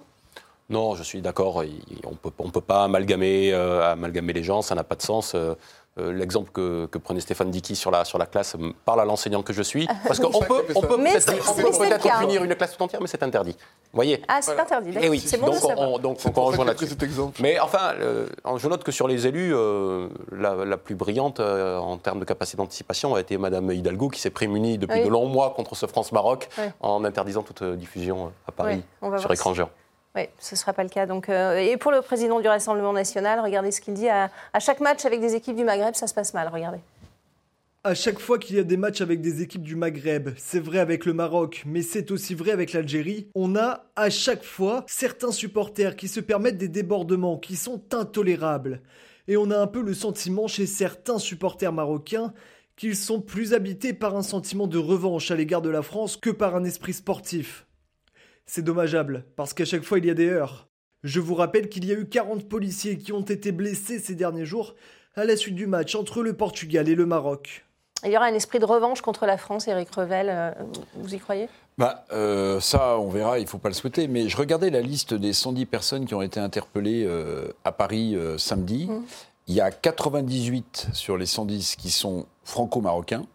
[0.69, 1.63] Non, je suis d'accord.
[2.05, 5.33] On peut, on peut pas amalgamer, euh, amalgamer les gens, ça n'a pas de sens.
[5.35, 5.55] Euh,
[5.99, 9.05] euh, L'exemple que, que prenait Stéphane Dicky sur la, sur la classe me parle à
[9.05, 9.87] l'enseignant que je suis.
[10.07, 13.51] Parce qu'on peut, on peut peut-être punir une classe tout entière, mais c'est interdit.
[13.51, 15.03] Vous voyez Ah, c'est interdit, d'accord.
[15.05, 15.91] Eh oui, C'est bon de donc, savoir.
[15.91, 16.87] on, donc, C'est on pour ça rejoint là-dessus.
[16.87, 17.39] cet exemple.
[17.43, 18.25] Mais enfin, euh,
[18.57, 22.25] je note que sur les élus, euh, la, la plus brillante euh, en termes de
[22.25, 25.05] capacité d'anticipation a été Madame Hidalgo, qui s'est prémunie depuis Oui.
[25.05, 26.63] de longs mois contre ce France-Maroc Oui.
[26.79, 29.69] en interdisant toute diffusion à Paris Ouais, on va sur voir écran géant.
[30.15, 31.05] Oui, ce ne sera pas le cas.
[31.05, 34.09] Donc, euh, et pour le président du Rassemblement national, regardez ce qu'il dit.
[34.09, 36.49] À, chaque match avec des équipes du Maghreb, ça se passe mal.
[36.53, 36.79] Regardez.
[37.83, 40.79] À chaque fois qu'il y a des matchs avec des équipes du Maghreb, c'est vrai
[40.79, 45.33] avec le Maroc, mais c'est aussi vrai avec l'Algérie, on a à chaque fois certains
[45.33, 48.81] supporters qui se permettent des débordements qui sont intolérables.
[49.27, 52.33] Et on a un peu le sentiment chez certains supporters marocains
[52.77, 56.29] qu'ils sont plus habités par un sentiment de revanche à l'égard de la France que
[56.29, 57.62] par un esprit sportif.
[58.45, 60.67] C'est dommageable, parce qu'à chaque fois il y a des heurts.
[61.03, 64.45] Je vous rappelle qu'il y a eu 40 policiers qui ont été blessés ces derniers
[64.45, 64.75] jours
[65.15, 67.65] à la suite du match entre le Portugal et le Maroc.
[68.05, 70.27] Il y aura un esprit de revanche contre la France, Éric Revel.
[70.29, 70.51] euh,
[70.95, 71.47] vous y croyez?
[71.77, 74.07] Bah, euh, ça, on verra, il ne faut pas le souhaiter.
[74.07, 78.15] Mais je regardais la liste des 110 personnes qui ont été interpellées euh, à Paris
[78.15, 78.89] euh, samedi.
[79.47, 83.25] Il y a 98 sur les 110 qui sont franco-marocains,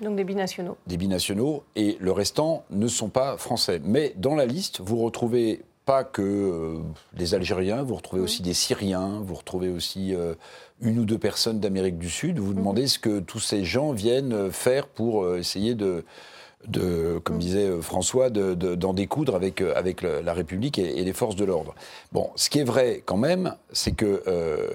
[0.00, 0.76] Donc des binationaux.
[0.86, 3.80] des binationaux, et le restant ne sont pas français.
[3.84, 6.78] Mais dans la liste, vous retrouvez pas que euh,
[7.14, 10.34] des Algériens, vous retrouvez aussi des Syriens, vous retrouvez aussi euh,
[10.80, 12.38] une ou deux personnes d'Amérique du Sud.
[12.38, 16.04] Vous vous demandez ce que tous ces gens viennent euh, faire pour essayer de,
[16.68, 21.04] de, comme disait euh, François, de- de- d'en découdre avec, avec la République et, et
[21.04, 21.74] les forces de l'ordre.
[22.12, 24.68] Bon, ce qui est vrai quand même, c'est que euh,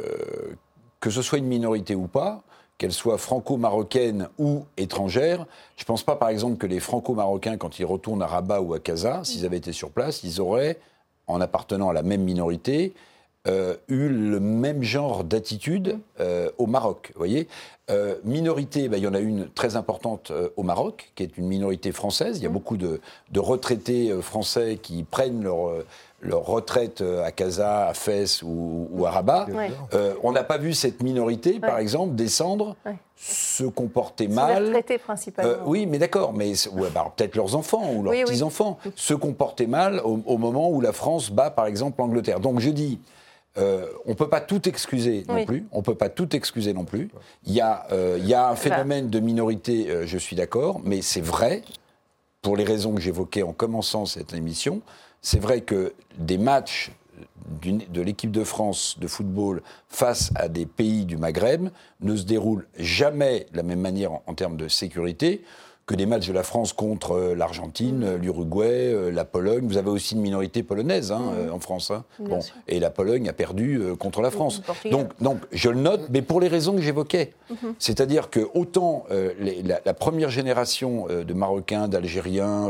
[1.00, 2.44] que ce soit une minorité ou pas,
[2.78, 5.46] qu'elle soit franco-marocaine ou étrangère,
[5.78, 8.74] je ne pense pas par exemple que les franco-marocains, quand ils retournent à Rabat ou
[8.74, 10.78] à Casa, s'ils avaient été sur place, ils auraient,
[11.28, 12.94] en appartenant à la même minorité,
[13.48, 17.12] euh, eu le même genre d'attitude euh, au Maroc.
[17.14, 17.48] Vous voyez
[17.92, 21.46] Euh, Minorité, ben, il y en a une très importante au Maroc, qui est une
[21.46, 22.38] minorité française.
[22.38, 23.00] Il y a beaucoup de,
[23.32, 25.72] de retraités français qui prennent leur,
[26.26, 29.48] leur retraite euh, à Casa, à Fès ou, ou à Rabat.
[29.52, 29.72] Ouais.
[29.94, 32.96] Euh, on n'a pas vu cette minorité, par exemple, descendre, Ouais.
[33.16, 34.66] se comporter C'est les mal.
[34.68, 35.52] retraités principalement.
[35.52, 36.54] Euh, oui, mais d'accord, mais
[36.94, 38.24] bah, peut-être leurs enfants ou leurs Oui, oui.
[38.26, 42.40] petits-enfants se comportaient mal au, au moment où la France bat, par exemple, l'Angleterre.
[42.40, 43.00] Donc je dis,
[43.58, 45.46] euh, on ne peut pas tout excuser non Oui.
[45.46, 45.66] plus.
[45.72, 47.10] On peut pas tout excuser non plus.
[47.46, 50.82] Il y a, euh, il y a un phénomène de minorité, euh, je suis d'accord,
[50.84, 51.62] mais c'est vrai,
[52.42, 54.82] pour les raisons que j'évoquais en commençant cette émission,
[55.26, 56.92] c'est vrai que des matchs
[57.64, 61.70] de l'équipe de France de football face à des pays du Maghreb
[62.02, 65.44] ne se déroulent jamais de la même manière en termes de sécurité
[65.86, 69.68] que des matchs de la France contre euh, l'Argentine, euh, l'Uruguay, euh, la Pologne.
[69.68, 71.92] Vous avez aussi une minorité polonaise hein, euh, en France.
[71.92, 72.04] hein.
[72.20, 74.62] Bon, et la Pologne a perdu contre la France.
[74.90, 77.34] Donc, donc, je le note, mais pour les raisons que j'évoquais.
[77.78, 82.70] C'est-à-dire que autant euh, les- la, la première génération de Marocains, d'Algériens,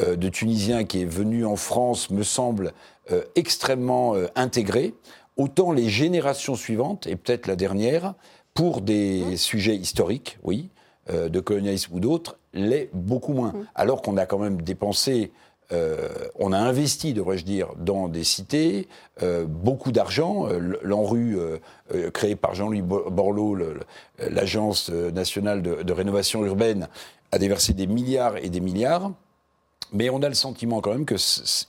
[0.00, 2.72] euh, de Tunisiens qui est venue en France me semble
[3.10, 4.94] euh, extrêmement intégrée,
[5.36, 8.14] autant les générations suivantes, et peut-être la dernière,
[8.54, 10.68] pour des sujets historiques, oui,
[11.10, 13.52] euh, de colonialisme ou d'autres, l'est beaucoup moins.
[13.74, 15.32] Alors qu'on a quand même dépensé,
[15.72, 18.86] euh, on a investi, devrais-je dire, dans des cités,
[19.22, 20.46] euh, beaucoup d'argent.
[20.48, 21.58] Euh, L'ANRU, euh,
[21.94, 23.56] euh, créé par Jean-Louis Bo- Borloo,
[24.18, 26.88] l'Agence nationale de, de rénovation urbaine,
[27.32, 29.10] a déversé des milliards et des milliards.
[29.92, 31.14] Mais on a le sentiment quand même que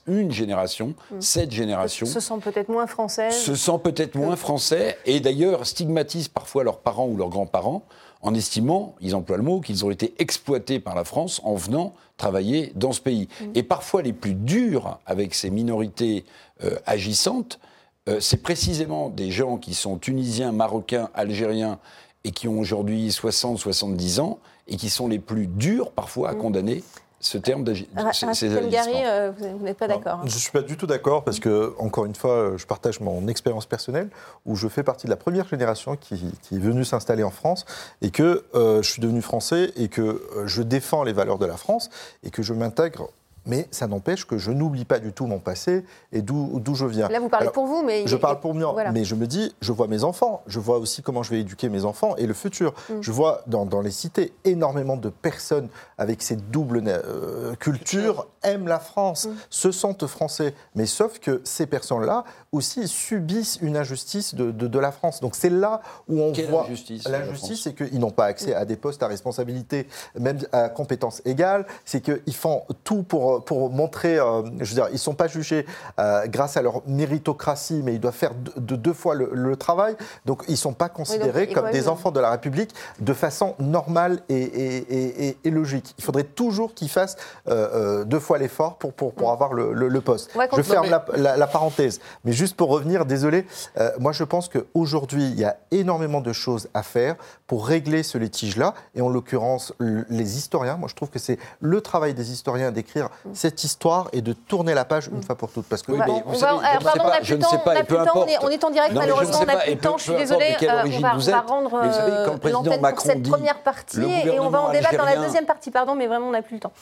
[0.06, 3.34] une génération, cette génération, Se sent peut-être moins française.
[3.34, 7.84] se sent peut-être moins français et d'ailleurs stigmatise parfois leurs parents ou leurs grands-parents
[8.22, 11.94] en estimant, ils emploient le mot, qu'ils ont été exploités par la France en venant
[12.16, 13.28] travailler dans ce pays.
[13.54, 16.24] Et parfois les plus durs avec ces minorités
[16.64, 17.60] euh, agissantes,
[18.08, 21.78] euh, c'est précisément des gens qui sont tunisiens, marocains, algériens
[22.24, 26.34] et qui ont aujourd'hui 60, 70 ans et qui sont les plus durs parfois à
[26.34, 26.82] condamner
[27.20, 29.04] ce terme d'agi- Ra- ces- Rachid ces El Ghari, agissements.
[29.06, 30.14] euh, vous n'êtes pas d'accord.
[30.20, 30.26] hein.
[30.26, 33.00] Je ne suis pas du tout d'accord parce que, encore une fois, euh, je partage
[33.00, 34.10] mon expérience personnelle
[34.44, 37.64] où je fais partie de la première génération qui, qui est venue s'installer en France
[38.02, 41.46] et que euh, je suis devenu français et que euh, je défends les valeurs de
[41.46, 41.90] la France
[42.22, 43.08] et que je m'intègre.
[43.46, 47.08] Mais ça n'empêche que je n'oublie pas du tout mon passé et d'où je viens.
[47.08, 48.06] Là, vous parlez Alors, pour vous, mais.
[48.06, 48.92] Je parle pour moi, Voilà.
[48.92, 51.68] mais je me dis, je vois mes enfants, je vois aussi comment je vais éduquer
[51.68, 52.74] mes enfants et le futur.
[52.90, 52.94] Mm.
[53.00, 58.68] Je vois dans, dans les cités énormément de personnes avec cette double euh, culture aiment
[58.68, 59.34] la France, Mm.
[59.50, 64.78] se sentent français, mais sauf que ces personnes-là aussi subissent une injustice de, de- de
[64.78, 65.20] la France.
[65.20, 67.98] Donc c'est là où on Quelle voit injustice de la la justice, France c'est qu'ils
[68.00, 69.86] n'ont pas accès à des postes à responsabilité,
[70.18, 71.66] même à compétences égales.
[71.84, 75.26] C'est qu'ils font tout pour, pour montrer, euh, je veux dire, ils ne sont pas
[75.28, 75.66] jugés
[75.98, 79.56] euh, grâce à leur méritocratie, mais ils doivent faire de, de deux fois le, le
[79.56, 79.96] travail.
[80.24, 83.54] Donc ils ne sont pas considérés comme des même- enfants de la République de façon
[83.58, 85.94] normale et, et- et- et- et logique.
[85.98, 87.16] Il faudrait toujours qu'ils fassent
[87.48, 90.34] euh, euh, deux fois l'effort pour, pour, pour avoir le, le- le poste.
[90.34, 92.00] Ouais, je ferme mais- la, la- la parenthèse.
[92.24, 93.46] Mais juste pour revenir, désolé,
[93.78, 98.02] euh, moi je pense qu'aujourd'hui, il y a énormément de choses à faire pour régler
[98.02, 98.74] ce litige-là.
[98.94, 103.08] Et en l'occurrence, les historiens, moi je trouve que c'est le travail des historiens d'écrire
[103.34, 105.66] cette histoire et de tourner la page une fois pour toutes.
[105.66, 107.00] Parce que Oui, On va- mais on vous va- savez, alors, je ne sais pardon,
[107.00, 108.28] on pas, n'a je plus ne le temps, sais pas, on plus temps, est- importe.
[108.42, 110.66] on est en direct, Non, malheureusement, on n'a plus le temps, je suis désolée, de
[110.66, 114.62] euh, on va- va rendre euh, l'antenne pour cette dit, première partie et on va
[114.62, 116.72] en débattre dans la deuxième partie, pardon, mais vraiment on n'a plus le temps.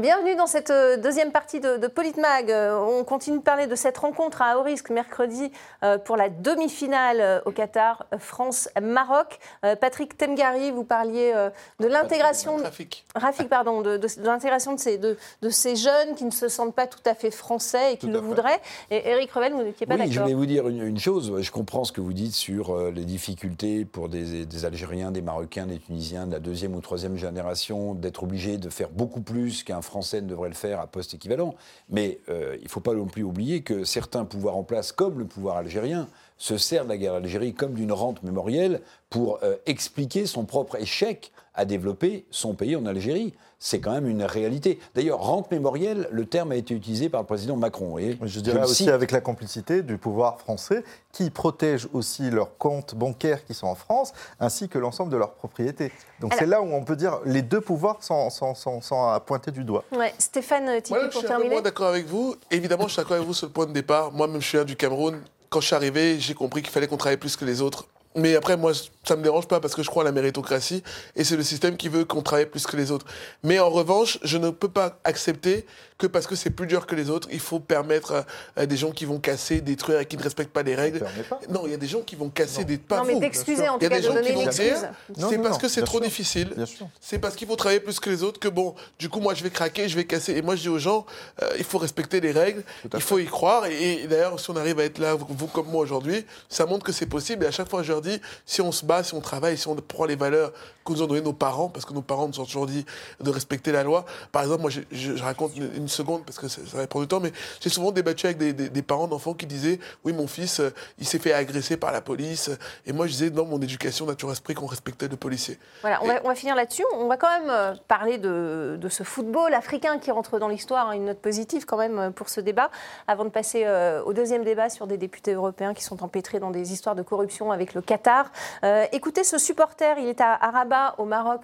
[0.00, 2.50] Bienvenue dans cette euh, deuxième partie de, de Politmag.
[2.50, 5.52] Euh, On continue de parler de cette rencontre à haut risque mercredi
[5.84, 9.38] euh, pour la demi-finale au Qatar, France-Maroc.
[9.80, 11.32] Patrick Temgari, vous parliez
[11.80, 12.56] de l'intégration.
[12.56, 13.04] Trafic.
[13.14, 16.48] Rafik, pardon, de, de- de l'intégration de ces, de, de ces jeunes qui ne se
[16.48, 18.60] sentent pas tout à fait français et qui Tout le voudraient.
[18.90, 20.22] Et Eric Revel, vous n'étiez pas Oui, je d'accord.
[20.24, 21.40] voulais vous dire une, une chose.
[21.40, 25.66] Je comprends ce que vous dites sur les difficultés pour des, des Algériens, des Marocains,
[25.66, 29.82] des Tunisiens de la deuxième ou troisième génération d'être obligés de faire beaucoup plus qu'un
[29.84, 31.54] Français ne devrait le faire à poste équivalent.
[31.88, 35.18] Mais euh, il ne faut pas non plus oublier que certains pouvoirs en place, comme
[35.18, 39.56] le pouvoir algérien, se servent de la guerre d'Algérie comme d'une rente mémorielle pour euh,
[39.66, 43.34] expliquer son propre échec à développer son pays en Algérie.
[43.66, 44.78] C'est quand même une réalité.
[44.94, 47.96] D'ailleurs, rente mémorielle, le terme a été utilisé par le président Macron.
[47.96, 52.58] Et Je dirais aussi cite, avec la complicité du pouvoir français qui protège aussi leurs
[52.58, 55.92] comptes bancaires qui sont en France, ainsi que l'ensemble de leurs propriétés.
[56.20, 59.02] Donc Alors- c'est là où on peut dire les deux pouvoirs sont, sont, sont- sont
[59.08, 59.84] à pointer du doigt.
[59.96, 61.50] Ouais, Stéphane Tipi, je pour peu terminer.
[61.54, 62.36] moins d'accord avec vous.
[62.50, 64.12] Évidemment, je suis d'accord avec vous sur le point de départ.
[64.12, 65.22] Moi-même, je suis un du Cameroun.
[65.48, 67.86] Quand je suis arrivé, j'ai compris qu'il fallait qu'on travaille plus que les autres.
[68.14, 68.72] Mais après, moi,
[69.06, 70.82] ça me dérange pas parce que je crois à la méritocratie
[71.16, 73.06] et c'est le système qui veut qu'on travaille plus que les autres.
[73.42, 76.94] Mais en revanche, je ne peux pas accepter que parce que c'est plus dur que
[76.96, 78.12] les autres, il faut permettre
[78.56, 81.00] à, à des gens qui vont casser, détruire et qui ne respectent pas les règles.
[81.30, 81.38] pas.
[81.48, 83.20] Non, il y a des gens qui vont casser des pas Non, mais vous.
[83.20, 84.86] d'excuser en Il y tout a cas, des de gens qui donner une vont excuse.
[85.30, 86.06] c'est parce non, que c'est trop sûr.
[86.06, 86.52] difficile.
[86.56, 86.88] Bien sûr.
[87.00, 89.44] C'est parce qu'il faut travailler plus que les autres que bon, du coup, moi, je
[89.44, 90.32] vais craquer, je vais casser.
[90.34, 91.06] Et moi, je dis aux gens,
[91.42, 93.66] euh, il faut respecter les règles, il faut y croire.
[93.66, 96.66] Et, et d'ailleurs, si on arrive à être là, vous, vous comme moi aujourd'hui, ça
[96.66, 97.44] montre que c'est possible.
[97.44, 99.66] Et à chaque fois, je leur dis, si on se bat, si on travaille, si
[99.68, 100.52] on prend les valeurs
[100.84, 102.84] que nous ont données nos parents, parce que nos parents nous ont toujours dit
[103.20, 104.04] de respecter la loi.
[104.32, 106.86] Par exemple, moi, je, je- je raconte une, une seconde, parce que ça, ça va
[106.86, 109.80] prendre du temps, mais j'ai souvent débattu avec des, des- des parents d'enfants qui disaient
[110.04, 112.50] Oui, mon fils, euh, il s'est fait agresser par la police.
[112.86, 115.58] Et moi, je disais Dans mon éducation, nature esprit, qu'on respectait le policier.
[115.80, 116.84] Voilà, on va, on va finir là-dessus.
[116.94, 120.88] On va quand même euh, parler de, de ce football africain qui rentre dans l'histoire,
[120.90, 122.70] hein, une note positive quand même euh, pour ce débat,
[123.06, 126.50] avant de passer euh, au deuxième débat sur des députés européens qui sont empêtrés dans
[126.50, 128.30] des histoires de corruption avec le Qatar.
[128.64, 131.40] Euh, euh, écoutez ce supporter, il est à, à Rabat, au Maroc.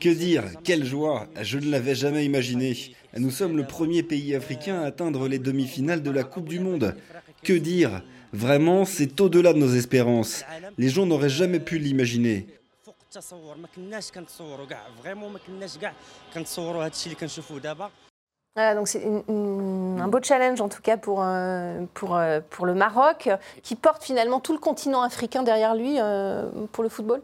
[0.00, 0.44] Que dire?
[0.64, 2.94] Quelle joie Je ne l'avais jamais imaginé.
[3.16, 6.96] Nous sommes le premier pays africain à atteindre les demi-finales de la Coupe du Monde.
[7.42, 8.02] Que dire?
[8.32, 10.44] Vraiment, c'est au-delà de nos espérances.
[10.78, 12.46] Les gens n'auraient jamais pu l'imaginer.
[18.56, 23.28] Voilà, donc c'est un beau challenge en tout cas pour, euh, euh, pour le Maroc,
[23.62, 27.20] qui porte finalement tout le continent africain derrière lui euh, pour le football.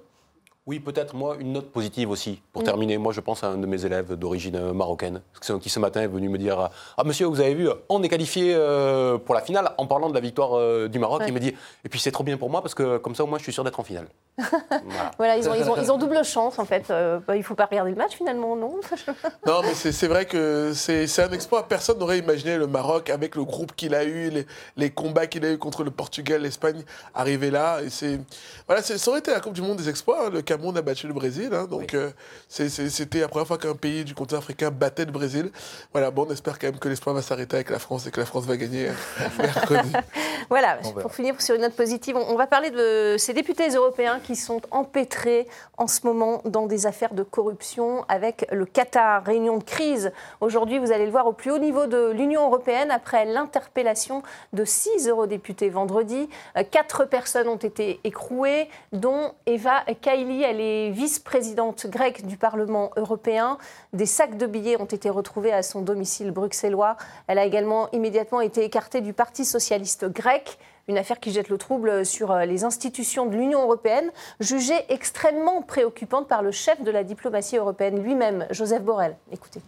[0.64, 2.64] Oui, peut-être, moi, une note positive aussi, pour Mm.
[2.64, 2.96] terminer.
[2.98, 5.20] Moi, je pense à un de mes élèves d'origine euh, marocaine,
[5.60, 8.54] qui ce matin est venu me dire Ah, monsieur, vous avez vu, on est qualifié
[8.54, 11.22] euh, pour la finale en parlant de la victoire euh, du Maroc.
[11.22, 11.26] Ouais.
[11.28, 11.52] Il me dit
[11.84, 13.64] Et puis, c'est trop bien pour moi parce que comme ça, moi, je suis sûr
[13.64, 14.06] d'être en finale.
[14.84, 15.10] Voilà.
[15.18, 16.90] Voilà, ils ont, ils ont, ils ont double chance en fait.
[16.90, 18.74] Euh, bah, il ne faut pas regarder le match finalement, non
[19.46, 21.66] Non, mais c'est vrai que c'est un exploit.
[21.68, 24.46] Personne n'aurait imaginé le Maroc avec le groupe qu'il a eu, les,
[24.76, 26.82] les combats qu'il a eu contre le Portugal, l'Espagne,
[27.14, 27.80] arriver là.
[27.82, 28.20] Et c'est
[28.66, 30.26] voilà, ça aurait été la Coupe du Monde des exploits.
[30.26, 30.30] hein.
[30.32, 31.66] Le Cameroun a battu le Brésil, hein.
[31.70, 32.10] donc euh,
[32.48, 35.50] c'était la première fois qu'un pays du continent africain battait le Brésil.
[35.92, 38.20] Voilà, bon, on espère quand même que l'espoir va s'arrêter avec la France et que
[38.20, 38.88] la France va gagner
[39.38, 39.92] mercredi.
[40.50, 43.68] Voilà, On pour finir sur une note positive, on on va parler de ces députés
[43.68, 49.24] européens qui sont empêtrés en ce moment dans des affaires de corruption avec le Qatar.
[49.24, 50.12] Réunion de crise.
[50.40, 54.64] Aujourd'hui, vous allez le voir au plus haut niveau de l'Union européenne après l'interpellation de
[54.64, 56.28] six eurodéputés vendredi.
[56.56, 60.41] Euh, Quatre personnes ont été écrouées, dont Eva Kaili.
[60.42, 63.58] Elle est vice-présidente grecque du Parlement européen.
[63.92, 66.96] Des sacs de billets ont été retrouvés à son domicile bruxellois.
[67.26, 70.58] Elle a également immédiatement été écartée du Parti socialiste grec.
[70.88, 75.62] Une affaire qui jette le trouble sur euh, les institutions de l'Union européenne, jugée extrêmement
[75.62, 79.16] préoccupante par le chef de la diplomatie européenne lui-même, Joseph Borrell.
[79.30, 79.60] Écoutez.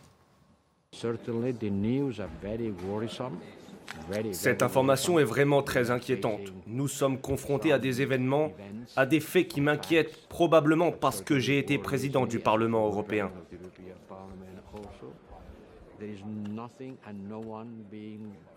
[4.32, 6.52] Cette information est vraiment très inquiétante.
[6.66, 8.52] Nous sommes confrontés à des événements,
[8.96, 13.30] à des faits qui m'inquiètent, probablement parce que j'ai été président du Parlement européen.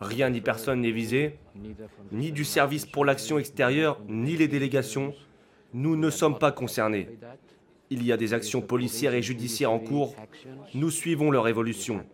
[0.02, 1.38] Rien ni personne n'est visé,
[2.12, 5.14] ni du service pour l'action extérieure, ni les délégations.
[5.74, 7.08] Nous ne sommes pas concernés.
[7.90, 10.16] Il y a des actions policières et judiciaires en cours.
[10.74, 12.06] Nous suivons leur évolution.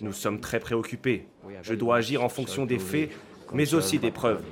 [0.00, 1.26] Nous sommes très préoccupés.
[1.62, 3.10] Je dois agir en fonction des faits,
[3.52, 4.42] mais aussi des preuves.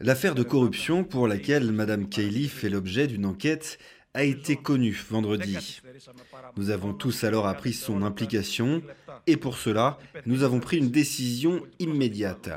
[0.00, 3.78] L'affaire de corruption pour laquelle Mme Cayley fait l'objet d'une enquête
[4.14, 5.80] a été connue vendredi.
[6.56, 8.82] Nous avons tous alors appris son implication
[9.26, 12.50] et pour cela, nous avons pris une décision immédiate.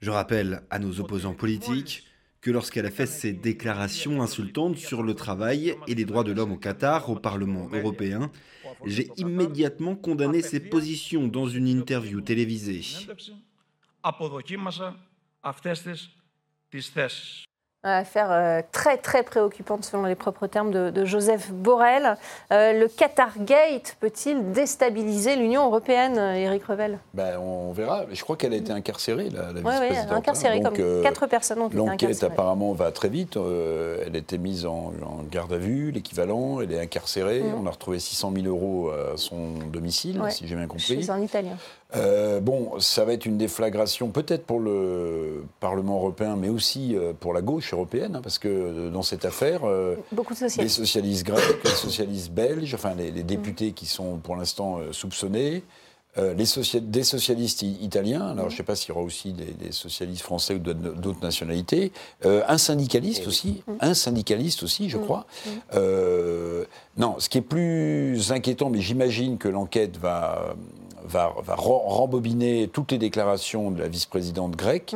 [0.00, 2.04] Je rappelle à nos opposants politiques
[2.40, 6.52] que lorsqu'elle a fait ses déclarations insultantes sur le travail et les droits de l'homme
[6.52, 8.30] au Qatar au Parlement européen,
[8.84, 12.82] j'ai immédiatement condamné ses positions dans une interview télévisée.
[17.84, 22.16] Euh, affaire euh, très très préoccupante selon les propres termes de, Joseph Borrell.
[22.50, 26.98] Euh, le Qatar Gate peut-il déstabiliser l'Union européenne, Éric Revel?
[27.12, 28.04] Ben, On verra.
[28.10, 30.06] Je crois qu'elle a été incarcérée, la, la ouais, vice-présidente.
[30.08, 30.62] Oui, incarcérée, hein.
[30.62, 33.36] Donc, comme quatre personnes ont été L'enquête apparemment va très vite.
[33.36, 34.92] Elle a été mise en,
[35.30, 36.62] garde à vue, l'équivalent.
[36.62, 37.42] Elle est incarcérée.
[37.42, 37.54] Mm.
[37.62, 41.02] On a retrouvé 600 000 euros à son domicile, si j'ai bien compris.
[41.02, 41.58] Chez un Italien.
[41.96, 47.12] Euh, bon, ça va être une déflagration peut-être pour le Parlement européen, mais aussi euh,
[47.18, 50.48] pour la gauche européenne, hein, parce que euh, dans cette affaire, euh, Beaucoup de les
[50.48, 50.76] socialistes.
[50.76, 55.62] socialistes grecs, les socialistes belges, enfin les, les députés qui sont pour l'instant soupçonnés,
[56.16, 59.02] euh, les socia- des socialistes i- italiens, alors je ne sais pas s'il y aura
[59.02, 61.92] aussi des, des socialistes français ou d'autres d'autres nationalités,
[62.24, 65.26] euh, un syndicaliste aussi, un syndicaliste aussi, je crois.
[65.74, 66.64] Euh,
[66.96, 70.54] non, ce qui est plus inquiétant, mais j'imagine que l'enquête va,
[71.04, 74.94] va, rembobiner toutes les déclarations de la vice-présidente grecque.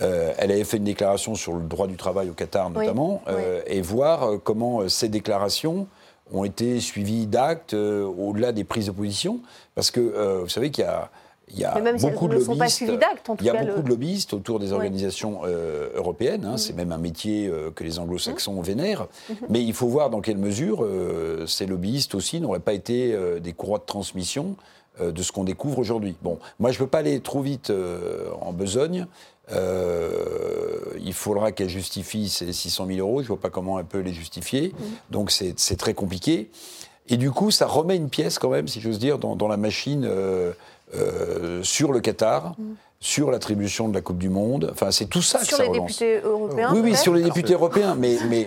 [0.00, 3.22] Euh, elle avait fait une déclaration sur le droit du travail au Qatar Oui, notamment,
[3.28, 5.86] euh, et voir euh, comment ces déclarations
[6.32, 9.40] ont été suivies d'actes euh, au-delà des prises de position.
[9.74, 11.10] Parce que vous savez qu'il y a,
[11.54, 12.76] il y a Mais même si elles beaucoup de lobbyistes.
[12.76, 15.42] suivies d'actes, en tout il y a cas, beaucoup le- de lobbyistes autour des organisations
[15.94, 16.44] européennes.
[16.46, 16.52] hein.
[16.52, 16.58] Mhm.
[16.58, 18.62] C'est même un métier que les anglo-saxons Mmh.
[18.62, 19.06] vénèrent.
[19.50, 20.86] Mais il faut voir dans quelle mesure
[21.46, 24.56] ces lobbyistes aussi n'auraient pas été des courroies de transmission
[25.00, 26.14] de ce qu'on découvre aujourd'hui.
[26.22, 29.06] Bon, moi, je ne veux pas aller trop vite euh, en besogne.
[29.50, 33.18] Euh, il faudra qu'elle justifie ces 600 000 euros.
[33.18, 34.72] Je ne vois pas comment elle peut les justifier.
[35.10, 36.50] Donc, c'est très compliqué.
[37.08, 39.56] Et du coup, ça remet une pièce quand même, si j'ose dire, dans, dans la
[39.56, 40.52] machine euh,
[40.94, 42.54] euh, sur le Qatar,
[43.02, 44.70] sur l'attribution de la Coupe du Monde.
[44.72, 45.86] Enfin, c'est tout ça Sur que ça les relance.
[45.88, 48.46] députés européens Oui, oui, sur les députés européens, mais, mais,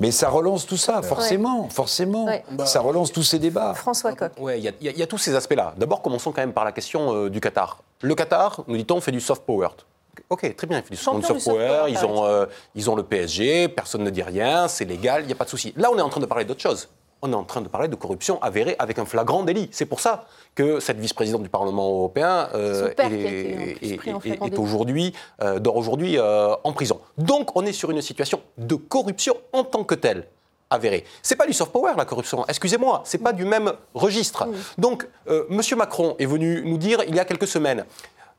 [0.00, 2.24] mais ça relance tout ça, forcément, forcément.
[2.26, 2.44] Ouais.
[2.66, 3.74] Ça relance tous ces débats.
[3.74, 4.32] François Coq.
[4.38, 5.74] Ouais, il y, a- y tous ces aspects-là.
[5.76, 7.80] D'abord, commençons quand même par la question euh, du Qatar.
[8.00, 9.68] Le Qatar, nous dit-on, fait du soft power.
[10.30, 12.46] Ok, très bien, il fait du Champion soft du soft power, power, ils ont, euh,
[12.74, 15.50] ils ont le PSG, personne ne dit rien, c'est légal, il n'y a pas de
[15.50, 15.72] souci.
[15.76, 16.88] Là, on est en train de parler d'autre chose.
[17.24, 19.68] On est en train de parler de corruption avérée avec un flagrant délit.
[19.70, 26.18] C'est pour ça que cette vice-présidente du Parlement européen euh, est, aujourd'hui, euh, dort aujourd'hui
[26.18, 27.00] euh, en prison.
[27.18, 30.26] Donc, on est sur une situation de corruption en tant que telle
[30.68, 31.04] avérée.
[31.22, 32.44] C'est pas du soft power la corruption.
[32.48, 34.48] Excusez-moi, c'est pas du même registre.
[34.76, 35.06] Donc,
[35.48, 37.84] Monsieur Macron est venu nous dire il y a quelques semaines.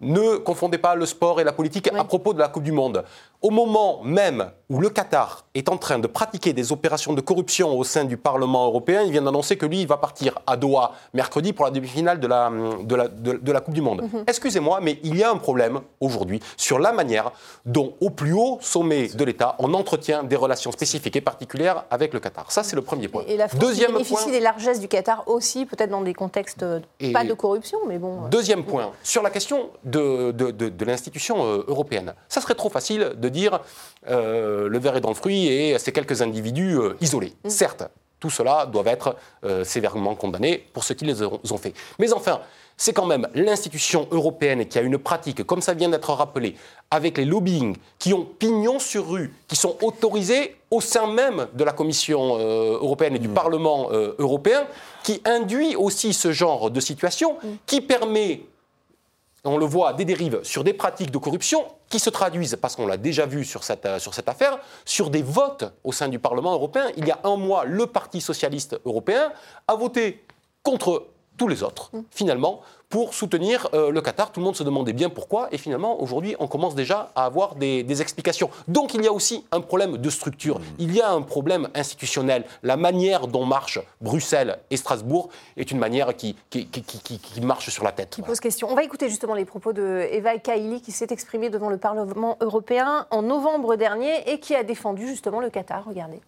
[0.04, 3.04] Ne confondez pas le sport et la politique à propos de la Coupe du Monde.
[3.42, 7.78] Au moment même où le Qatar est en train de pratiquer des opérations de corruption
[7.78, 10.94] au sein du Parlement européen, il vient d'annoncer que lui, il va partir à Doha
[11.14, 12.50] mercredi pour la demi-finale de la,
[12.84, 14.04] de, la, de- de la Coupe du Monde.
[14.04, 14.24] Mhm.
[14.28, 17.32] Excusez-moi, mais il y a un problème aujourd'hui sur la manière
[17.66, 22.14] dont, au plus haut sommet de l'État, on entretient des relations spécifiques et particulières avec
[22.14, 22.50] le Qatar.
[22.52, 23.24] Ça, c'est le premier point.
[23.28, 24.32] Et la France Deuxième bénéficie point.
[24.32, 27.98] des largesses du Qatar aussi, peut-être dans des contextes euh, Et- pas de corruption, mais
[27.98, 28.24] bon.
[28.26, 32.14] euh, Deuxième point, sur la question de, de- de- de l'institution euh, européenne.
[32.30, 33.54] Ça serait trop facile de dire
[34.10, 37.34] euh, le verre est dans le fruit et c'est quelques individus euh, isolés.
[37.48, 37.84] Certes,
[38.20, 41.74] tout cela doivent être euh, sévèrement condamnés pour ce qu'ils les ont fait.
[42.00, 42.40] Mais enfin,
[42.78, 46.56] c'est quand même l'institution européenne qui a une pratique, comme ça vient d'être rappelé,
[46.90, 51.64] avec les lobbying, qui ont pignon sur rue, qui sont autorisés au sein même de
[51.64, 54.64] la Commission euh, européenne et du Parlement euh, européen,
[55.04, 57.38] qui induit aussi ce genre de situation,
[57.68, 58.42] qui permet
[59.44, 62.88] on le voit, des dérives sur des pratiques de corruption qui se traduisent, parce qu'on
[62.88, 66.20] l'a déjà vu sur cette, euh, sur cette affaire, sur des votes au sein du
[66.20, 66.88] Parlement européen.
[66.98, 69.32] Il y a un mois, le Parti socialiste européen
[69.68, 70.24] a voté
[70.64, 72.62] contre tous les autres, finalement,
[72.94, 74.32] pour soutenir euh, le Qatar.
[74.32, 77.56] Tout le monde se demandait bien pourquoi, et finalement, aujourd'hui, on commence déjà à avoir
[77.56, 78.52] des, des explications.
[78.68, 80.60] Donc, il y a aussi un problème de structure.
[80.78, 82.46] Il y a un problème institutionnel.
[82.62, 87.18] La manière dont marchent Bruxelles et Strasbourg est une manière qui, qui, qui- qui- qui-
[87.18, 88.12] qui marche sur la tête.
[88.12, 88.68] qui pose question.
[88.70, 92.38] On va écouter justement les propos de Eva Kaili qui s'est exprimée devant le Parlement
[92.42, 95.84] européen en novembre dernier et qui a défendu justement le Qatar.
[95.88, 96.22] Regardez.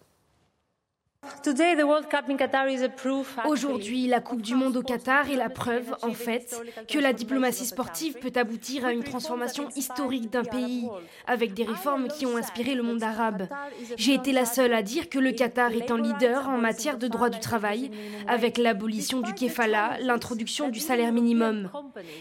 [3.46, 7.66] Aujourd'hui, la Coupe du Monde au Qatar est la preuve, en fait, que la diplomatie
[7.66, 10.88] sportive peut aboutir à une transformation historique d'un pays,
[11.26, 13.48] avec des réformes qui ont inspiré le monde arabe.
[13.96, 17.08] J'ai été la seule à dire que le Qatar est un leader en matière de
[17.08, 17.90] droit du travail,
[18.28, 21.70] avec l'abolition du kefala, l'introduction du salaire minimum,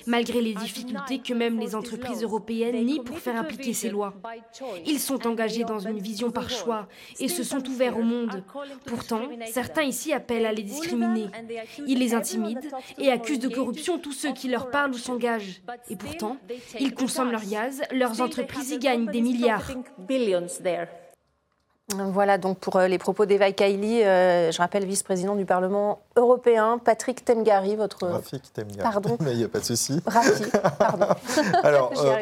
[0.07, 4.13] malgré les difficultés que même les entreprises européennes nient pour faire appliquer ces lois.
[4.85, 6.87] Ils sont engagés dans une vision par choix
[7.19, 8.43] et se sont ouverts au monde.
[8.95, 9.21] Pourtant,
[9.51, 11.27] certains ici appellent à les discriminer.
[11.85, 12.61] Ils les intimident
[12.97, 15.61] et accusent de corruption tous ceux qui leur parlent ou s'engagent.
[15.89, 16.37] Et pourtant,
[16.79, 19.69] ils consomment leur gaz, leurs entreprises y gagnent des milliards.
[21.93, 26.79] Voilà donc pour euh, les propos d'Eva Kaili, euh, je rappelle vice-président du Parlement européen,
[26.83, 28.07] Patrick Temgari, votre...
[28.07, 28.77] Rafik Temgari.
[28.79, 29.17] Pardon.
[29.21, 30.01] Mais il n'y a pas de souci.
[30.05, 30.43] Rafi,
[30.79, 31.07] pardon.
[31.63, 32.19] Alors, euh,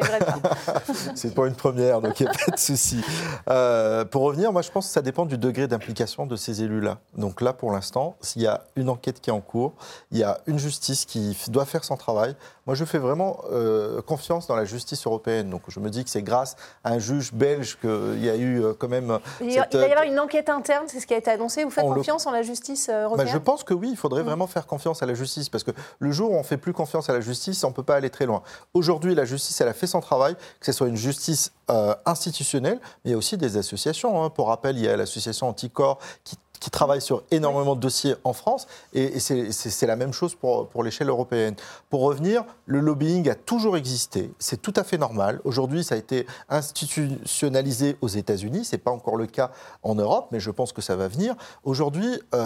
[1.14, 3.02] c'est pas une première, donc il n'y a pas de souci.
[3.48, 6.98] Euh, pour revenir, moi je pense que ça dépend du degré d'implication de ces élus-là.
[7.16, 9.74] Donc là, pour l'instant, s'il y a une enquête qui est en cours,
[10.10, 12.34] il y a une justice qui doit faire son travail.
[12.66, 15.50] Moi, je fais vraiment euh, confiance dans la justice européenne.
[15.50, 18.62] Donc je me dis que c'est grâce à un juge belge qu'il y a eu
[18.62, 19.18] euh, quand même.
[19.40, 21.30] Il y cette, il va y avoir une enquête interne, c'est ce qui a été
[21.30, 21.64] annoncé.
[21.64, 23.28] Vous faites On le- confiance en la justice bah, européenne?
[23.28, 26.12] je pense que oui, il faudrait vraiment faire confiance à la justice parce que le
[26.12, 28.26] jour où on fait plus confiance à la justice, on ne peut pas aller très
[28.26, 28.42] loin.
[28.72, 32.78] Aujourd'hui, la justice, elle a fait son travail, que ce soit une justice euh, institutionnelle,
[33.04, 34.22] mais il y a aussi des associations.
[34.22, 34.30] hein.
[34.30, 38.32] Pour rappel, il y a l'association Anticor qui qui travaille sur énormément de dossiers en
[38.32, 41.56] France, et, et c'est- c'est c'est la même chose pour, pour l'échelle européenne.
[41.90, 45.40] Pour revenir, le lobbying a toujours existé, c'est tout à fait normal.
[45.44, 49.50] Aujourd'hui, ça a été institutionnalisé aux États-Unis, c'est pas encore le cas
[49.82, 51.34] en Europe, mais je pense que ça va venir.
[51.64, 52.38] Aujourd'hui, euh,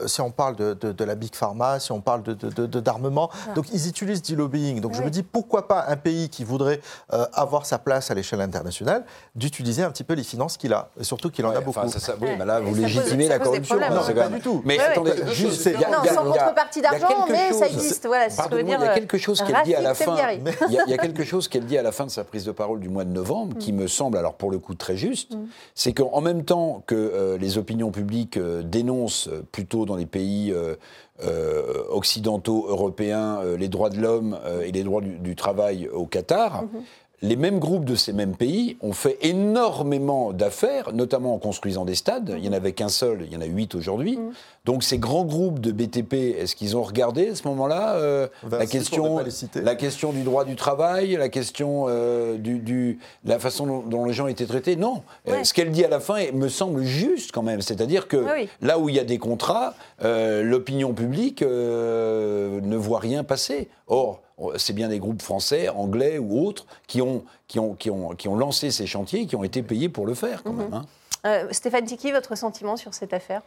[0.00, 2.64] euh, si on parle de, de- de la Big Pharma, si on parle de- de-
[2.66, 3.52] de- d'armement, Ah.
[3.52, 4.80] donc ils utilisent du lobbying.
[4.80, 6.80] Donc je me dis, pourquoi pas un pays qui voudrait
[7.12, 9.04] euh, avoir sa place à l'échelle internationale,
[9.34, 11.78] d'utiliser un petit peu les finances qu'il a, et surtout qu'il en a beaucoup.
[11.78, 13.94] enfin, ça, ça- oui, mais là, vous légitimez la pose pose des problèmes.
[13.94, 14.62] Non, c'est pas du tout.
[14.64, 17.32] Mais attendez, juste, choses il y a- Non, il y a- sans contrepartie d'argent, quelque
[17.32, 18.06] mais ça chose- existe.
[18.06, 18.78] Voilà, c'est ce que veut dire.
[18.80, 20.16] il y a euh, quelque chose qu'elle dit à la fin.
[20.68, 22.80] Il y, a, quelque chose qu'elle dit à la fin de sa prise de parole
[22.80, 25.32] du mois de novembre qui me semble, alors pour le coup très juste,
[25.74, 30.52] c'est qu'en même temps que euh, les opinions publiques euh, dénoncent plutôt dans les pays
[30.52, 30.74] euh,
[31.90, 36.06] occidentaux, européens, euh, les droits de l'homme euh, et les droits du, du travail au
[36.06, 36.64] Qatar.
[37.22, 41.94] Les mêmes groupes de ces mêmes pays ont fait énormément d'affaires, notamment en construisant des
[41.94, 42.32] stades.
[42.36, 44.18] Il n'y en avait qu'un seul, il y en a huit aujourd'hui.
[44.64, 48.64] Donc ces grands groupes de BTP, est-ce qu'ils ont regardé à ce moment-là euh, la,
[48.66, 49.18] question,
[49.54, 49.74] la
[50.12, 54.26] du droit du travail, la question euh, du, du- la façon dont, dont les gens
[54.26, 54.76] étaient traités?
[54.76, 55.02] Non.
[55.28, 57.60] Euh, ce qu'elle dit à la fin me semble juste quand même.
[57.60, 58.48] C'est-à-dire que Oui, oui.
[58.62, 63.68] là où il y a des contrats, euh, l'opinion publique euh, ne voit rien passer.
[63.90, 64.22] Or,
[64.56, 68.28] c'est bien des groupes français, anglais ou autres qui ont, qui ont, qui ont, qui
[68.28, 70.72] ont lancé ces chantiers, qui ont été payés pour le faire quand même.
[70.72, 70.86] hein.
[71.26, 73.42] Euh, Stéphane Tiki, votre sentiment sur cette affaire?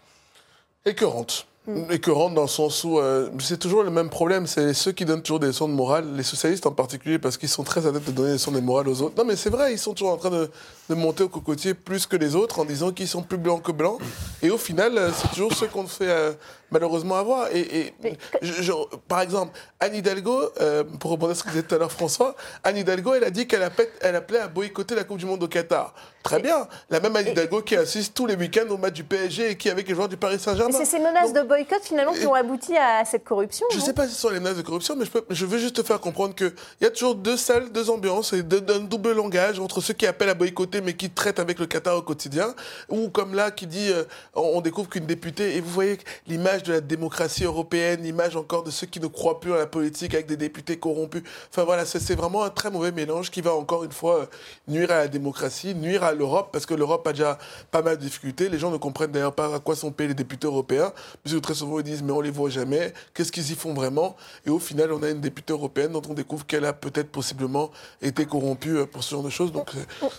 [0.85, 1.47] Écœurante.
[1.89, 5.21] Écœurante dans le sens où euh, c'est toujours le même problème, c'est ceux qui donnent
[5.21, 8.11] toujours des leçons de morale, les socialistes en particulier, parce qu'ils sont très adeptes de
[8.11, 9.15] donner des leçons de morale aux autres.
[9.17, 10.51] Non mais c'est vrai, ils sont toujours en train de,
[10.89, 13.71] de monter au cocotier plus que les autres en disant qu'ils sont plus blancs que
[13.71, 13.97] blancs.
[14.41, 16.33] Et au final, euh, c'est toujours ceux qu'on fait euh,
[16.73, 17.47] malheureusement avoir.
[17.55, 17.93] Et, et
[18.41, 18.73] je- je-
[19.07, 22.35] par exemple, Anne Hidalgo, euh, pour rebondir à ce que disait tout à l'heure François,
[22.63, 25.43] Anne Hidalgo, elle a dit qu'elle appelait, elle appelait à boycotter la Coupe du Monde
[25.43, 25.93] au Qatar.
[26.23, 26.67] Très bien.
[26.89, 29.67] La même Anne Hidalgo qui assiste tous les week-ends au match du PSG et qui
[29.67, 30.75] est avec les joueurs du Paris Saint-Germain.
[30.77, 33.93] c'est ces menaces de boycott finalement qui ont abouti à cette corruption Je ne sais
[33.93, 35.83] pas si ce sont les menaces de corruption, mais je, peux- je veux juste te
[35.83, 39.59] faire comprendre qu'il y a toujours deux salles, deux ambiances, et deux- d'un double langage
[39.59, 42.55] entre ceux qui appellent à boycotter mais qui traitent avec le Qatar au quotidien,
[42.89, 44.03] ou comme là qui dit euh,
[44.33, 45.97] on on découvre qu'une députée, et vous voyez
[46.27, 49.67] l'image de la démocratie européenne, l'image encore de ceux qui ne croient plus à la
[49.67, 51.23] politique avec des députés corrompus.
[51.51, 54.25] Enfin voilà, c'est vraiment un très mauvais mélange qui va encore une fois euh,
[54.67, 57.37] nuire à la démocratie, nuire à l'Europe, parce que l'Europe a déjà
[57.71, 58.49] pas mal de difficultés.
[58.49, 60.91] Les gens ne comprennent d'ailleurs pas à quoi sont payés les députés européens,
[61.23, 64.15] puisque très souvent ils disent mais on les voit jamais, qu'est-ce qu'ils y font vraiment?
[64.45, 67.71] Et au final, on a une députée européenne dont on découvre qu'elle a peut-être possiblement
[68.01, 69.51] été corrompue euh, pour ce genre de choses.
[69.51, 69.71] Donc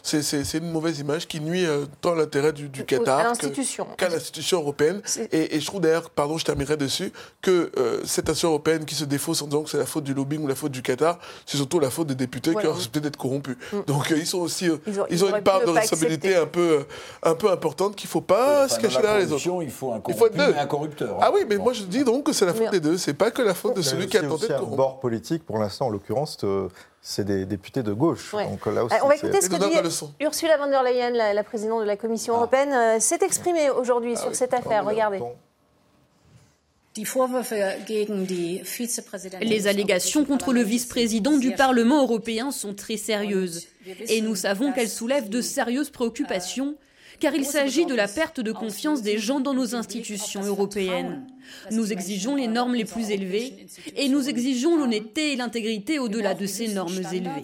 [0.02, 3.86] c'est- c'est une mauvaise image qui nuit euh, tant à l'intérêt du, du Qatar l'institution.
[3.96, 5.00] qu'à l'institution européenne.
[5.32, 7.12] Et, et je trouve d'ailleurs, pardon, je terminerai dessus,
[7.42, 10.14] que euh, cette institution européenne qui se défausse en disant que c'est la faute du
[10.14, 13.00] lobbying ou la faute du Qatar, c'est surtout la faute des députés qui ont accepté
[13.00, 13.56] d'être corrompus.
[13.86, 15.70] Donc euh, ils sont aussi, euh, Ils ont- ils ils ont auraient une part de
[15.70, 16.84] responsabilité un peu, euh,
[17.22, 19.62] un peu importante qu'il ne faut pas se Enfin, cacher derrière les autres.
[19.62, 20.50] Il faut un Il faut deux.
[20.54, 21.18] et un corrupteur.
[21.20, 22.96] Ah oui, mais moi je dis donc que c'est la faute des deux.
[22.96, 24.76] C'est pas que la faute de celui qui a tenté de corrompre.
[24.76, 26.38] bord politique, pour l'instant, en l'occurrence,
[27.06, 28.32] c'est des députés de gauche.
[28.32, 28.48] Ouais.
[28.48, 31.44] Donc là aussi, On va écouter ce que dit Ursula von der Leyen, la, la
[31.44, 34.86] présidente de la Commission européenne, euh, s'est exprimée aujourd'hui sur cette affaire.
[34.86, 35.20] Regardez.
[39.42, 43.66] Les allégations contre le vice-président du Parlement européen sont très sérieuses.
[44.08, 46.76] Et nous savons qu'elles soulèvent de sérieuses préoccupations,
[47.18, 51.26] car il s'agit de la perte de confiance des gens dans nos institutions européennes.
[51.70, 53.66] Nous exigeons les normes les plus élevées,
[53.96, 57.42] et nous exigeons l'honnêteté et l'intégrité au-delà de ces normes élevées.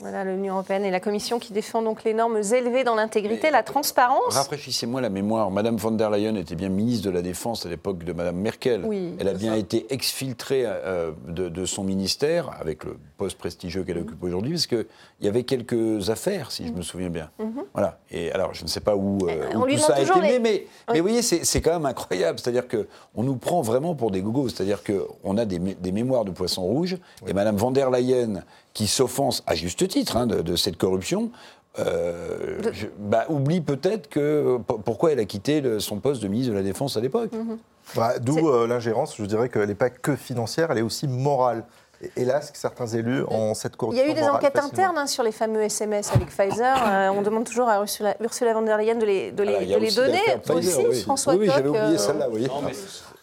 [0.00, 3.62] Voilà l'Union européenne et la Commission qui défend donc les normes élevées dans l'intégrité, la
[3.62, 4.34] transparence.
[4.34, 5.50] Rafraîchissez-moi la mémoire.
[5.50, 8.82] Madame von der Leyen était bien ministre de la Défense à l'époque de Madame Merkel.
[8.84, 9.58] Oui, Elle a bien ça.
[9.58, 14.66] été exfiltrée euh, de, de son ministère, avec le poste prestigieux qu'elle occupe aujourd'hui, parce
[14.66, 14.86] qu'il
[15.22, 17.30] y avait quelques affaires, si je me souviens bien.
[17.38, 17.64] Mhm.
[17.72, 17.98] Voilà.
[18.10, 20.06] Et alors, je ne sais pas où, euh, on où lui tout ça a été
[20.08, 20.98] toujours né, les- mais, mais Oui.
[20.98, 22.38] vous voyez, c'est c'est quand même incroyable.
[22.38, 24.48] C'est-à-dire qu'on nous prend vraiment pour des gogos.
[24.48, 28.42] C'est-à-dire qu'on a des, mé- des mémoires de poissons rouges, et Madame von der Leyen,
[28.72, 31.30] qui s'offense à juste titre hein, de, de cette corruption,
[31.78, 36.52] euh, je- bah, oublie peut-être que pourquoi elle a quitté le- son poste de ministre
[36.52, 37.30] de la Défense à l'époque.
[37.96, 41.64] Bah, D'où euh, l'ingérence, je dirais qu'elle n'est pas que financière, elle est aussi morale.
[42.16, 44.66] Hélas, que certains élus ont cette Il y a eu des enquêtes facilement.
[44.66, 46.76] internes hein, sur les fameux SMS avec Pfizer.
[46.86, 49.62] Euh, on demande toujours à Ursula, Ursula von der Leyen de les, de les, Alors,
[49.62, 50.20] il y a de les aussi donner.
[50.42, 51.00] Pfizer, aussi, oui.
[51.02, 52.46] François Oui, oui, j'avais oublié euh, celle-là, oui.
[52.46, 52.72] Non, mais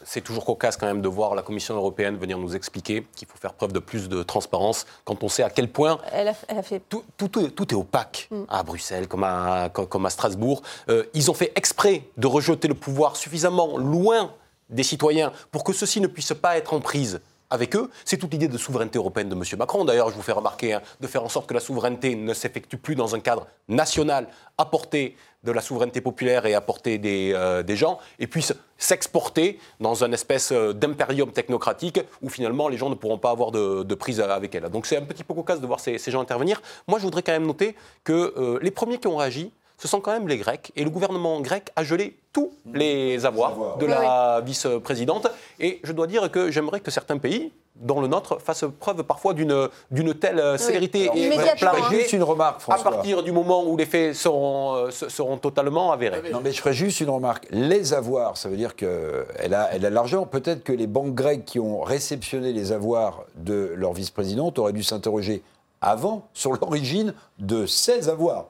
[0.04, 3.38] c'est toujours cocasse quand même de voir la Commission européenne venir nous expliquer qu'il faut
[3.38, 6.58] faire preuve de plus de transparence quand on sait à quel point Elle a, elle
[6.58, 6.82] a fait.
[6.90, 8.44] tout, tout est, tout est opaque Mm.
[8.50, 10.62] à Bruxelles comme à, comme comme à Strasbourg.
[10.90, 14.32] Euh, ils ont fait exprès de rejeter le pouvoir suffisamment loin
[14.70, 17.20] des citoyens pour que ceux-ci ne puissent pas être en prise
[17.52, 17.92] avec eux.
[18.06, 19.44] C'est toute l'idée de souveraineté européenne de M.
[19.60, 19.86] Macron.
[19.86, 22.78] D'ailleurs, je vous fais remarquer, hein, de faire en sorte que la souveraineté ne s'effectue
[22.78, 24.28] plus dans un cadre national,
[24.58, 28.54] à portée de la souveraineté populaire et à portée des, euh, des gens, et puisse
[28.78, 33.52] s'exporter dans une espèce euh, d'impérium technocratique où finalement les gens ne pourront pas avoir
[33.52, 34.70] de, prise avec elle.
[34.70, 36.62] Donc c'est un petit peu cocasse de voir ces, ces gens intervenir.
[36.88, 39.52] Moi, je voudrais quand même noter que euh, les premiers qui ont réagi,
[39.82, 40.72] ce sont quand même les Grecs.
[40.76, 45.28] Et le gouvernement grec a gelé tous les avoirs de Oui, la vice-présidente.
[45.60, 49.34] Et je dois dire que j'aimerais que certains pays, dont le nôtre fasse preuve parfois
[49.34, 51.88] d'une d'une telle euh, célérité Alors, et clarté hein.
[51.90, 52.92] Juste une remarque, à François.
[52.92, 56.22] partir du moment où les faits seront, euh, se- seront totalement avérés.
[56.32, 57.48] Non, mais je ferai juste une remarque.
[57.50, 60.26] Les avoirs, ça veut dire qu'elle a, elle a de l'argent.
[60.28, 64.84] Peut-être que les banques grecques qui ont réceptionné les avoirs de leur vice-présidente auraient dû
[64.84, 65.42] s'interroger
[65.82, 68.46] avant sur l'origine de ces avoirs.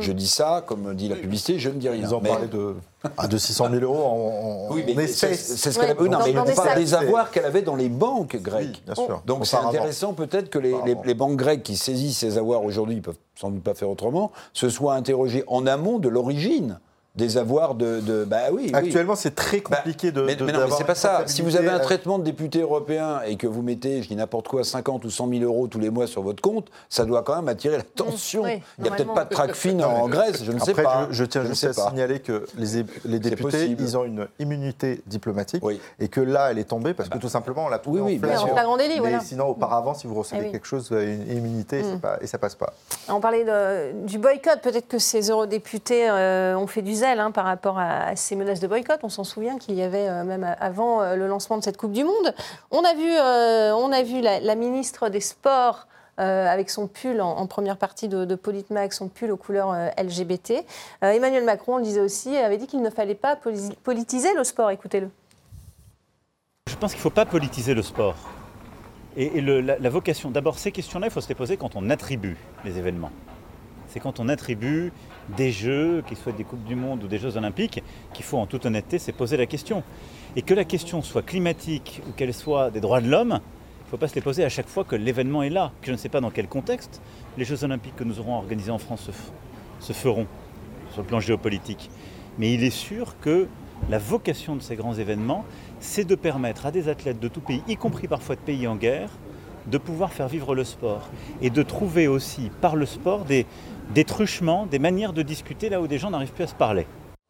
[0.00, 2.02] Je dis ça, comme dit la publicité, je ne dis rien.
[2.08, 2.74] Ils Mais- parlé de,
[3.16, 5.56] ah, de 600 000 euros en, en, Oui, en mais c'est espèces.
[5.58, 6.08] c'est ce qu'elle avait.
[6.08, 8.66] Non, mais on des parle des avoirs qu'elle avait dans les banques grecques.
[8.66, 9.22] Oui, bien sûr.
[9.26, 10.74] Donc c'est intéressant peut-être que les,
[11.04, 14.32] les banques grecques qui saisissent ces avoirs aujourd'hui, ils peuvent sans doute pas faire autrement,
[14.52, 16.78] se soient interrogées en amont de l'origine
[17.16, 18.00] des avoirs de.
[18.00, 18.64] de- bah oui.
[18.66, 18.70] oui.
[18.74, 20.22] Actuellement, c'est très compliqué de.
[20.22, 21.22] Mais, de- mais non, mais c'est pas ça.
[21.26, 24.16] Si vous avez un euh, traitement de député européen et que vous mettez, je dis
[24.16, 27.22] n'importe quoi, 50 ou 100 000 euros tous les mois sur votre compte, ça doit
[27.22, 28.42] quand même attirer l'attention.
[28.42, 31.08] oui, Il n'y a peut-être pas de track fin en Grèce, je ne sais pas.
[31.10, 31.88] je, je tiens juste à pas.
[31.88, 35.80] signaler que les, députés, ils ont une immunité diplomatique Oui.
[35.98, 38.36] et que là, elle est tombée parce que tout simplement, on l'a trouvé Oui, oui,
[38.36, 39.20] en flagrant délit, voilà.
[39.20, 40.52] sinon, auparavant, si vous recevez Eh oui.
[40.52, 42.74] quelque chose, vous avez une immunité et, pas- et ça passe pas.
[43.08, 43.44] On parlait
[44.04, 44.60] du boycott.
[44.62, 48.66] Peut-être que ces eurodéputés euh, ont fait du hein, par rapport à, ces menaces de
[48.66, 49.00] boycott.
[49.02, 51.92] On s'en souvient qu'il y avait euh, même avant euh, le lancement de cette Coupe
[51.92, 52.34] du Monde.
[52.70, 55.86] On a vu, euh, on a vu la, ministre des Sports.
[56.18, 60.64] avec son pull en, première partie de, de Politmag, son pull aux couleurs LGBT.
[61.02, 64.42] Emmanuel Macron, on le disait aussi, avait dit qu'il ne fallait pas poli- politiser le
[64.42, 64.70] sport.
[64.70, 65.10] Écoutez-le.
[66.68, 68.16] Je pense qu'il ne faut pas politiser le sport.
[69.16, 72.76] Et, la vocation, d'abord, ces questions-là, il faut se les poser quand on attribue les
[72.76, 73.12] événements.
[73.88, 74.92] C'est quand on attribue
[75.36, 78.46] des Jeux, qu'ils soient des Coupes du Monde ou des Jeux Olympiques, qu'il faut en
[78.46, 79.82] toute honnêteté se poser la question.
[80.36, 83.40] Et que la question soit climatique ou qu'elle soit des droits de l'homme,
[83.80, 85.72] il ne faut pas se les poser à chaque fois que l'événement est là.
[85.80, 87.00] Que je ne sais pas dans quel contexte
[87.38, 89.12] les Jeux Olympiques que nous aurons organisés en France se,
[89.86, 90.26] se feront
[90.92, 91.90] sur le plan géopolitique.
[92.38, 93.48] Mais il est sûr que
[93.88, 95.44] la vocation de ces grands événements,
[95.80, 98.76] c'est de permettre à des athlètes de tout pays, y compris parfois de pays en
[98.76, 99.10] guerre,
[99.66, 101.08] de pouvoir faire vivre le sport
[101.42, 103.46] et de trouver aussi par le sport des,
[103.94, 106.86] des truchements, des manières de discuter là où des gens n'arrivent plus à se parler.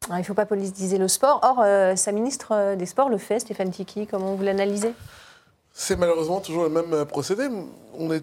[0.07, 1.41] Alors, il ne faut pas politiser le sport.
[1.43, 4.07] Or, euh, sa ministre euh, des Sports le fait, Stéphane Tiki.
[4.07, 4.93] Comment vous l'analysez?
[5.72, 7.49] C'est malheureusement toujours le même euh, procédé.
[7.99, 8.22] On est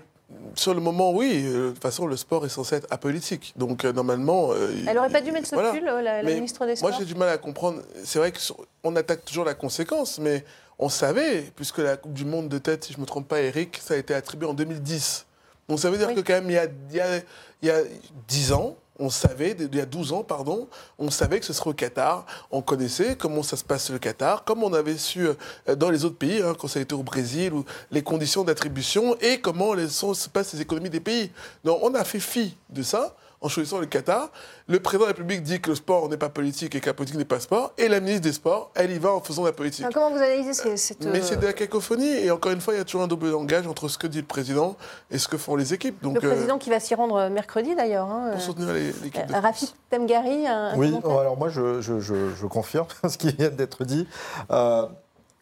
[0.55, 1.43] sur le moment, oui.
[1.43, 3.53] De toute façon, le sport est censé être apolitique.
[3.57, 4.51] Donc, normalement.
[4.53, 5.71] euh, Elle n'aurait pas dû mettre ce voilà.
[5.71, 7.81] pull, la, ministre des Sports Moi, j'ai du mal à comprendre.
[8.03, 10.45] C'est vrai qu'on attaque toujours la conséquence, mais
[10.79, 13.41] on savait, puisque la Coupe du Monde de tête, si je ne me trompe pas,
[13.41, 15.25] Eric, ça a été attribué en 2010.
[15.69, 16.15] Donc ça veut dire Oui.
[16.15, 17.17] que quand même, il y a, il y a,
[17.61, 17.81] il y a
[18.27, 20.67] 10 ans, on savait, il y a 12 ans, pardon,
[20.99, 22.25] on savait que ce serait au Qatar.
[22.51, 26.05] On connaissait comment ça se passe le Qatar, comme on avait su euh, dans les
[26.05, 29.73] autres pays, hein, quand ça a été au Brésil, ou les conditions d'attribution et comment
[29.73, 31.31] les, sont, se passent les économies des pays.
[31.63, 34.29] Donc on a fait fi de ça en choisissant le Qatar.
[34.67, 36.93] Le président de la République dit que le sport n'est pas politique et que la
[36.93, 37.73] politique n'est pas sport.
[37.77, 39.81] Et la ministre des Sports, elle y va en faisant la politique.
[39.85, 41.05] Alors, Comment vous analysez cette...
[41.05, 42.07] Mais euh, c'est de la cacophonie.
[42.09, 44.21] Et encore une fois, il y a toujours un double langage entre ce que dit
[44.21, 44.75] le président
[45.11, 46.01] et ce que font les équipes.
[46.01, 48.09] Donc, le euh, président qui va s'y rendre euh, mercredi d'ailleurs.
[48.09, 51.81] hein, pour soutenir les- l'équipe de euh, Rafik Temgari, un, Oui, commentaire alors moi je,
[51.81, 54.07] je- je- je confirme ce qui vient d'être dit.
[54.51, 54.87] Euh,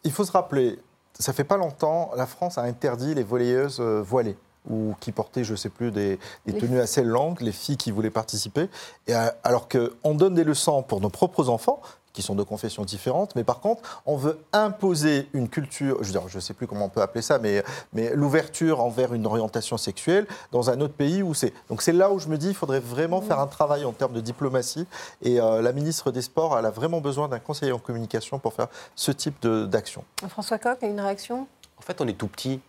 [0.04, 0.78] il faut se rappeler,
[1.18, 4.36] ça fait pas longtemps, la France a interdit les volleyeuses voilées
[4.68, 8.68] ou qui portaient, je sais plus, des, tenues assez longues, les filles qui voulaient participer.
[9.06, 11.80] Et, euh, alors qu'on donne des leçons pour nos propres enfants,
[12.12, 16.40] qui sont de confessions différentes, mais par contre, on veut imposer une culture, je ne
[16.40, 20.70] sais plus comment on peut appeler ça, mais, mais l'ouverture envers une orientation sexuelle dans
[20.70, 21.52] un autre pays où c'est.
[21.68, 24.12] Donc c'est là où je me dis, il faudrait vraiment faire un travail en termes
[24.12, 24.86] de diplomatie.
[25.22, 28.52] Et euh, la ministre des Sports, elle a vraiment besoin d'un conseiller en communication pour
[28.52, 30.04] faire ce type d'action.
[30.28, 31.46] François Coq une réaction?
[31.78, 32.60] En fait, on est tout petit.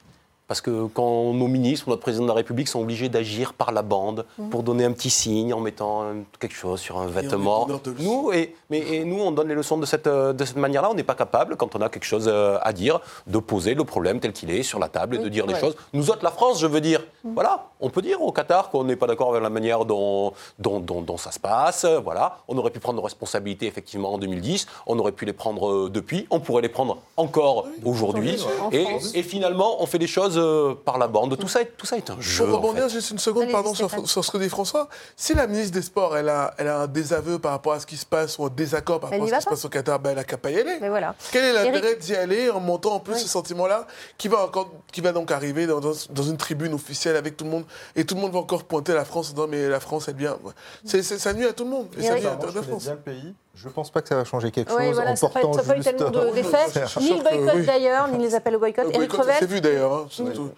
[0.54, 3.72] Parce que quand nos ministres ou notre président de la République sont obligés d'agir par
[3.72, 4.50] la bande Mhm.
[4.52, 6.04] pour donner un petit signe en mettant
[6.40, 7.82] quelque chose sur un vêtement, leçons.
[7.98, 10.92] nous, et, mais, et nous, on donne les leçons de cette, euh, de cette manière-là.
[10.92, 13.84] On n'est pas capable, quand on a quelque chose euh, à dire, de poser le
[13.84, 15.60] problème tel qu'il est sur la table et Oui, de dire les ouais.
[15.60, 15.76] choses.
[15.92, 18.96] Nous autres, la France, je veux dire, voilà, on peut dire au Qatar qu'on n'est
[18.96, 21.84] pas d'accord avec la manière dont, dont, dont- dont ça se passe.
[22.04, 25.68] Voilà, on aurait pu prendre nos responsabilités effectivement en 2010, on aurait pu les prendre
[25.68, 28.38] euh, depuis, on pourrait les prendre encore aujourd'hui.
[28.62, 29.12] En Et, France.
[29.16, 31.38] et finalement, on fait des choses euh, par la bande.
[31.38, 32.46] Tout ça, est- tout ça est un jeu.
[32.46, 32.90] Pour en rebondir fait.
[32.90, 34.88] juste une seconde, pardon, sur, sur ce que dit François.
[35.16, 37.86] Si la ministre des Sports, elle a, elle a un désaveu par rapport à ce
[37.86, 39.50] qui se passe ou un désaccord par rapport à ce qui se pas.
[39.52, 40.78] passe au Qatar, ben, elle n'a qu'à pas y aller.
[40.82, 41.16] Mais voilà.
[41.32, 43.20] Quel est l'intérêt d'y aller en montant en plus Oui.
[43.20, 43.88] ce sentiment-là
[44.18, 47.46] qui va, encore, qui va donc arriver dans, dans- dans une tribune officielle avec tout
[47.46, 47.66] le monde
[47.96, 50.16] et tout le monde va encore pointer la France en disant mais la France elle
[50.16, 50.38] vient.
[50.86, 52.84] C'est, c'est- ça nuit à tout le monde et ça nuit à la France.
[52.84, 53.34] bien le pays.
[53.56, 55.40] Je pense pas que ça va changer quelque Oui, chose voilà, en ça n'a pas,
[55.78, 56.58] eu tellement de- d'effets.
[56.70, 57.66] C'est- Ni le boycott oui.
[57.68, 58.86] d'ailleurs, ni les appels au boycott.
[58.86, 60.08] Le Eric boycott, C'est vu d'ailleurs, hein,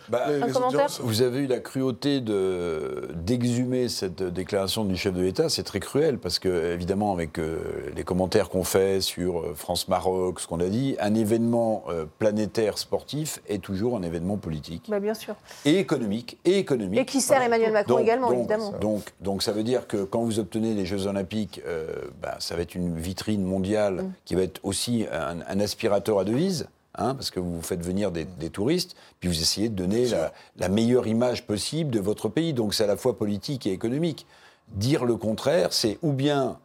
[0.08, 1.02] Bah, les- Un les commentaire audiences.
[1.04, 5.82] Vous avez eu la cruauté de- d'exhumer cette déclaration du chef de l'État, c'est très
[5.82, 7.58] cruel parce que, évidemment, avec euh,
[7.94, 12.78] les commentaires qu'on fait sur euh, France-Maroc, ce qu'on a dit, un événement euh, planétaire
[12.78, 15.36] sportif est toujours un événement politique Bah, Bien sûr.
[15.66, 16.38] et économique.
[16.46, 17.00] Et économique.
[17.02, 18.74] Et qui sert Emmanuel Macron Donc- également, donc- évidemment.
[18.80, 21.88] Donc, donc ça veut dire que quand vous obtenez les Jeux Olympiques, euh,
[22.22, 24.12] bah, ça va être une vitrine mondiale Mm.
[24.26, 26.68] qui va être aussi un, un aspirateur à devises.
[26.98, 30.32] hein, parce que vous faites venir des, des touristes, puis vous essayez de donner la,
[30.58, 32.54] la meilleure image possible de votre pays.
[32.54, 34.26] Donc c'est à la fois politique et économique.
[34.70, 36.58] Dire le contraire, c'est ou bien,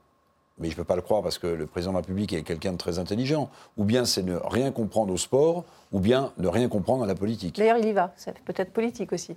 [0.58, 2.42] mais je ne peux pas le croire parce que le président de la République est
[2.44, 6.46] quelqu'un de très intelligent, ou bien c'est ne rien comprendre au sport, ou bien ne
[6.46, 7.56] rien comprendre à la politique.
[7.56, 8.12] D'ailleurs, il y va.
[8.16, 9.34] C'est peut-être politique aussi.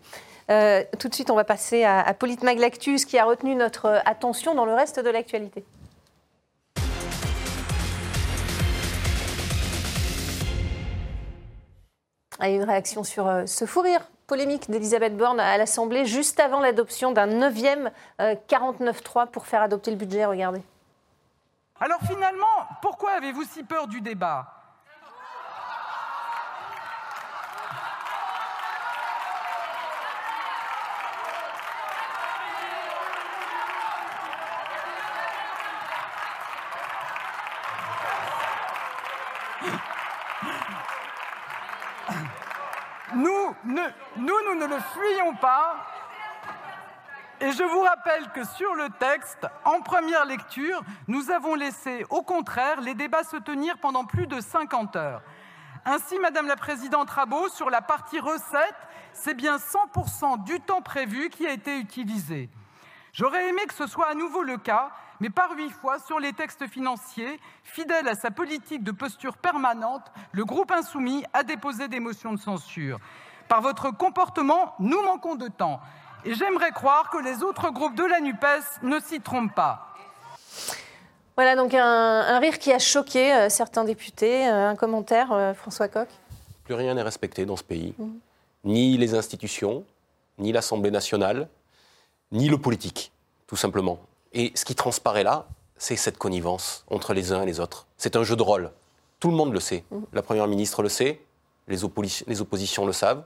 [0.52, 4.02] Euh, tout de suite, on va passer à, à Politmag Lactus, qui a retenu notre
[4.06, 5.66] attention dans le reste de l'actualité.
[12.46, 16.60] Ah, une réaction sur euh, ce fou rire polémique d'Elisabeth Borne à l'Assemblée juste avant
[16.60, 17.90] l'adoption d'un neuvième
[18.20, 20.26] euh, 49.3 pour faire adopter le budget.
[20.26, 20.62] Regardez.
[21.80, 22.46] Alors finalement,
[22.82, 24.63] pourquoi avez-vous si peur du débat?
[44.18, 45.76] Nous, nous ne le fuyons pas.
[47.40, 52.22] Et je vous rappelle que sur le texte, en première lecture, nous avons laissé, au
[52.22, 55.22] contraire, les débats se tenir pendant plus de 50 heures.
[55.86, 58.76] Ainsi, Madame la Présidente Rabault, sur la partie recette,
[59.12, 62.50] c'est bien 100% du temps prévu qui a été utilisé.
[63.12, 66.34] J'aurais aimé que ce soit à nouveau le cas, mais par huit fois, sur les
[66.34, 72.00] textes financiers, fidèle à sa politique de posture permanente, le groupe insoumis a déposé des
[72.00, 73.00] motions de censure.
[73.48, 75.80] Par votre comportement, nous manquons de temps.
[76.26, 79.94] Et j'aimerais croire que les autres groupes de la NUPES ne s'y trompent pas.
[81.36, 84.48] Voilà donc un, un rire qui a choqué euh, certains députés.
[84.48, 86.08] Euh, un commentaire, euh, François Coq
[86.64, 87.96] Plus rien n'est respecté dans ce pays.
[87.98, 88.20] Mhm.
[88.66, 89.84] Ni les institutions,
[90.38, 91.50] ni l'Assemblée nationale,
[92.32, 93.12] ni le politique,
[93.48, 94.00] tout simplement.
[94.32, 97.88] Et ce qui transparaît là, c'est cette connivence entre les uns et les autres.
[97.98, 98.72] C'est un jeu de rôle.
[99.20, 99.84] Tout le monde le sait.
[99.92, 100.06] Mhm.
[100.14, 101.20] La Première ministre le sait,
[101.68, 103.24] les, opposi- les oppositions le savent.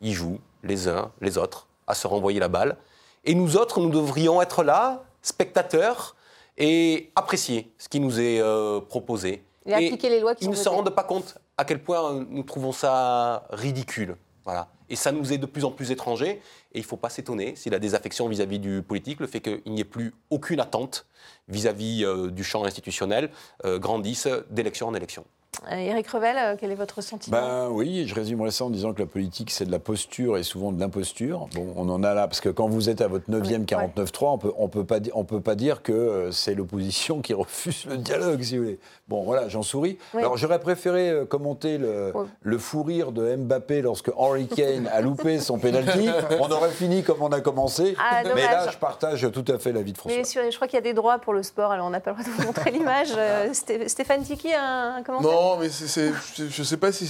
[0.00, 2.76] Ils jouent, les uns, les autres, à se renvoyer la balle.
[3.24, 6.14] Et nous autres, nous devrions être là, spectateurs,
[6.56, 9.44] et apprécier ce qui nous est euh, proposé.
[9.66, 12.24] Et appliquer les lois qui Ils ne se rendent pas compte à quel point euh,
[12.28, 14.16] nous trouvons ça ridicule.
[14.44, 14.68] Voilà.
[14.88, 16.40] Et ça nous est de plus en plus étranger.
[16.72, 19.60] Et il ne faut pas s'étonner si la désaffection vis-à-vis du politique, le fait qu'il
[19.72, 21.06] n'y ait plus aucune attente
[21.48, 23.30] vis-à-vis euh, du champ institutionnel,
[23.64, 25.24] euh, grandisse d'élection en élection.
[25.72, 27.36] Euh, Éric Revel, euh, quel est votre sentiment?
[27.36, 30.44] Ben oui, je résumerai ça en disant que la politique, c'est de la posture et
[30.44, 31.48] souvent de l'imposture.
[31.54, 34.38] Bon, on en a là, parce que quand vous êtes à votre 9e 49-3, on
[34.38, 37.96] peut, on peut pas, on peut pas dire que euh, c'est l'opposition qui refuse le
[37.96, 38.78] dialogue, si vous voulez.
[39.08, 39.98] Bon, voilà, j'en souris.
[40.14, 40.20] Oui.
[40.20, 45.40] Alors, j'aurais préféré commenter le, le fou rire de Mbappé lorsque Harry Kane a loupé
[45.40, 46.08] son penalty.
[46.40, 47.96] On aurait fini comme on a commencé.
[47.98, 50.16] Ah, mais là, je partage tout à fait l'avis de François.
[50.18, 52.00] Mais sur- je crois qu'il y a des droits pour le sport, alors on n'a
[52.00, 53.08] pas le droit de vous montrer l'image.
[53.52, 55.37] Sté- Stéphane Tiki, un, un commentaire?
[55.40, 57.08] Non, mais c'est- je ne sais pas si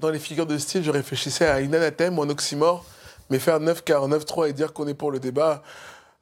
[0.00, 2.84] dans les figures de style, je réfléchissais à une anathème ou un oxymore,
[3.30, 5.62] mais faire 9-49-3 et dire qu'on est pour le débat,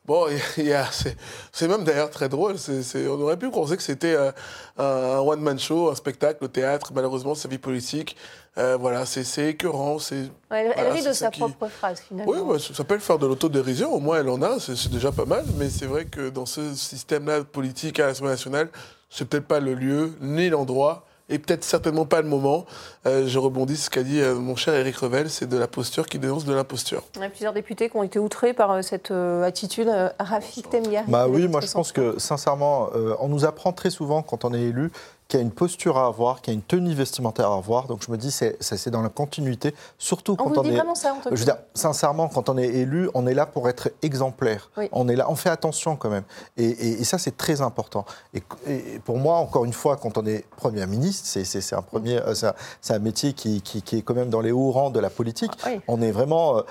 [0.09, 0.27] bon,
[1.53, 2.57] c'est même d'ailleurs très drôle.
[2.59, 4.33] on aurait pu penser que c'était euh,
[4.79, 6.91] un one-man show, un spectacle au théâtre.
[6.95, 8.17] Malheureusement, sa vie politique,
[8.57, 9.99] euh, voilà, c'est écœurant.
[10.11, 10.31] Elle,
[10.75, 12.33] voilà, rit de sa qui- propre phrase, finalement.
[12.33, 13.93] oui, bah, ça s'appelle faire de l'autodérision.
[13.95, 14.59] Au moins, elle en a.
[14.59, 15.45] C'est c'est déjà pas mal.
[15.59, 18.71] Mais c'est vrai que dans ce système-là politique à l'Assemblée nationale,
[19.11, 21.05] c'est peut-être pas le lieu ni l'endroit.
[21.31, 22.65] Et peut-être certainement pas le moment.
[23.07, 25.69] Euh, je rebondis sur ce qu'a dit euh, mon cher Éric Revel, c'est de la
[25.69, 27.03] posture qui dénonce de l'imposture.
[27.17, 29.89] Il y a plusieurs députés qui ont été outrés par euh, cette euh, attitude.
[29.89, 31.05] Euh, Rafik Temia.
[31.07, 34.55] Bah oui, moi je pense que sincèrement, euh, on nous apprend très souvent quand on
[34.55, 34.91] est élu
[35.29, 37.87] qu'il y a une posture à avoir, qu'il y a une tenue vestimentaire à avoir.
[37.87, 40.77] Donc je me dis, c'est dans la continuité, surtout On quand vous on dit est.
[40.77, 43.69] vraiment ça, Antoine je veux dire, sincèrement, quand on est élu, on est là pour
[43.69, 44.71] être exemplaire.
[44.79, 44.89] Oui.
[44.91, 46.23] On est là, on fait attention quand même.
[46.57, 48.07] Et, et- et ça, c'est très important.
[48.33, 51.77] Et, et pour moi, encore une fois, quand on est Premier ministre, c'est- c'est c'est
[51.77, 52.33] un, premier, euh,
[52.81, 55.11] c'est un, métier qui, qui- qui est quand même dans les hauts rangs de la
[55.11, 55.53] politique.
[55.63, 55.81] Ah oui.
[55.89, 56.57] On est vraiment.
[56.57, 56.63] euh,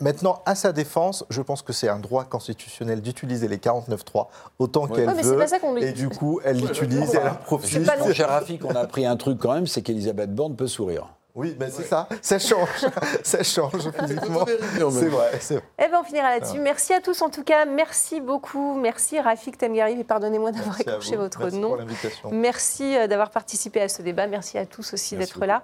[0.00, 4.26] maintenant, à sa défense, je pense que c'est un droit constitutionnel d'utiliser les 49.3
[4.58, 5.38] autant qu'elle Ouais, mais c'est veut.
[5.38, 7.78] pas ça qu'on et du coup, elle l'utilise et elle en profite.
[8.00, 11.06] Mon cher Rafik, on a appris un truc quand même, c'est qu'Elisabeth Borne peut sourire.
[11.36, 12.68] Oui, mais c'est ça, ça change,
[13.22, 14.44] ça change physiquement.
[14.46, 15.64] C'est vrai, c'est vrai.
[15.78, 16.58] Eh bien, on finira là-dessus.
[16.58, 17.66] Merci à tous en tout cas.
[17.66, 18.74] Merci beaucoup.
[18.74, 20.00] Merci Rafik Temgari.
[20.00, 21.68] Et pardonnez-moi d'avoir écorché votre Merci nom.
[21.68, 22.30] pour l'invitation.
[22.32, 24.26] Merci euh, d'avoir participé à ce débat.
[24.26, 25.62] Merci à tous aussi d'être là.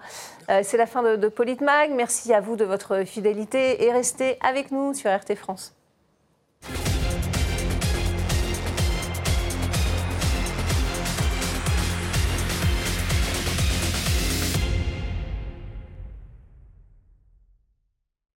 [0.50, 1.90] Euh, C'est la fin de, de Politmag.
[1.90, 5.74] Merci à vous de votre fidélité et restez avec nous sur RT France.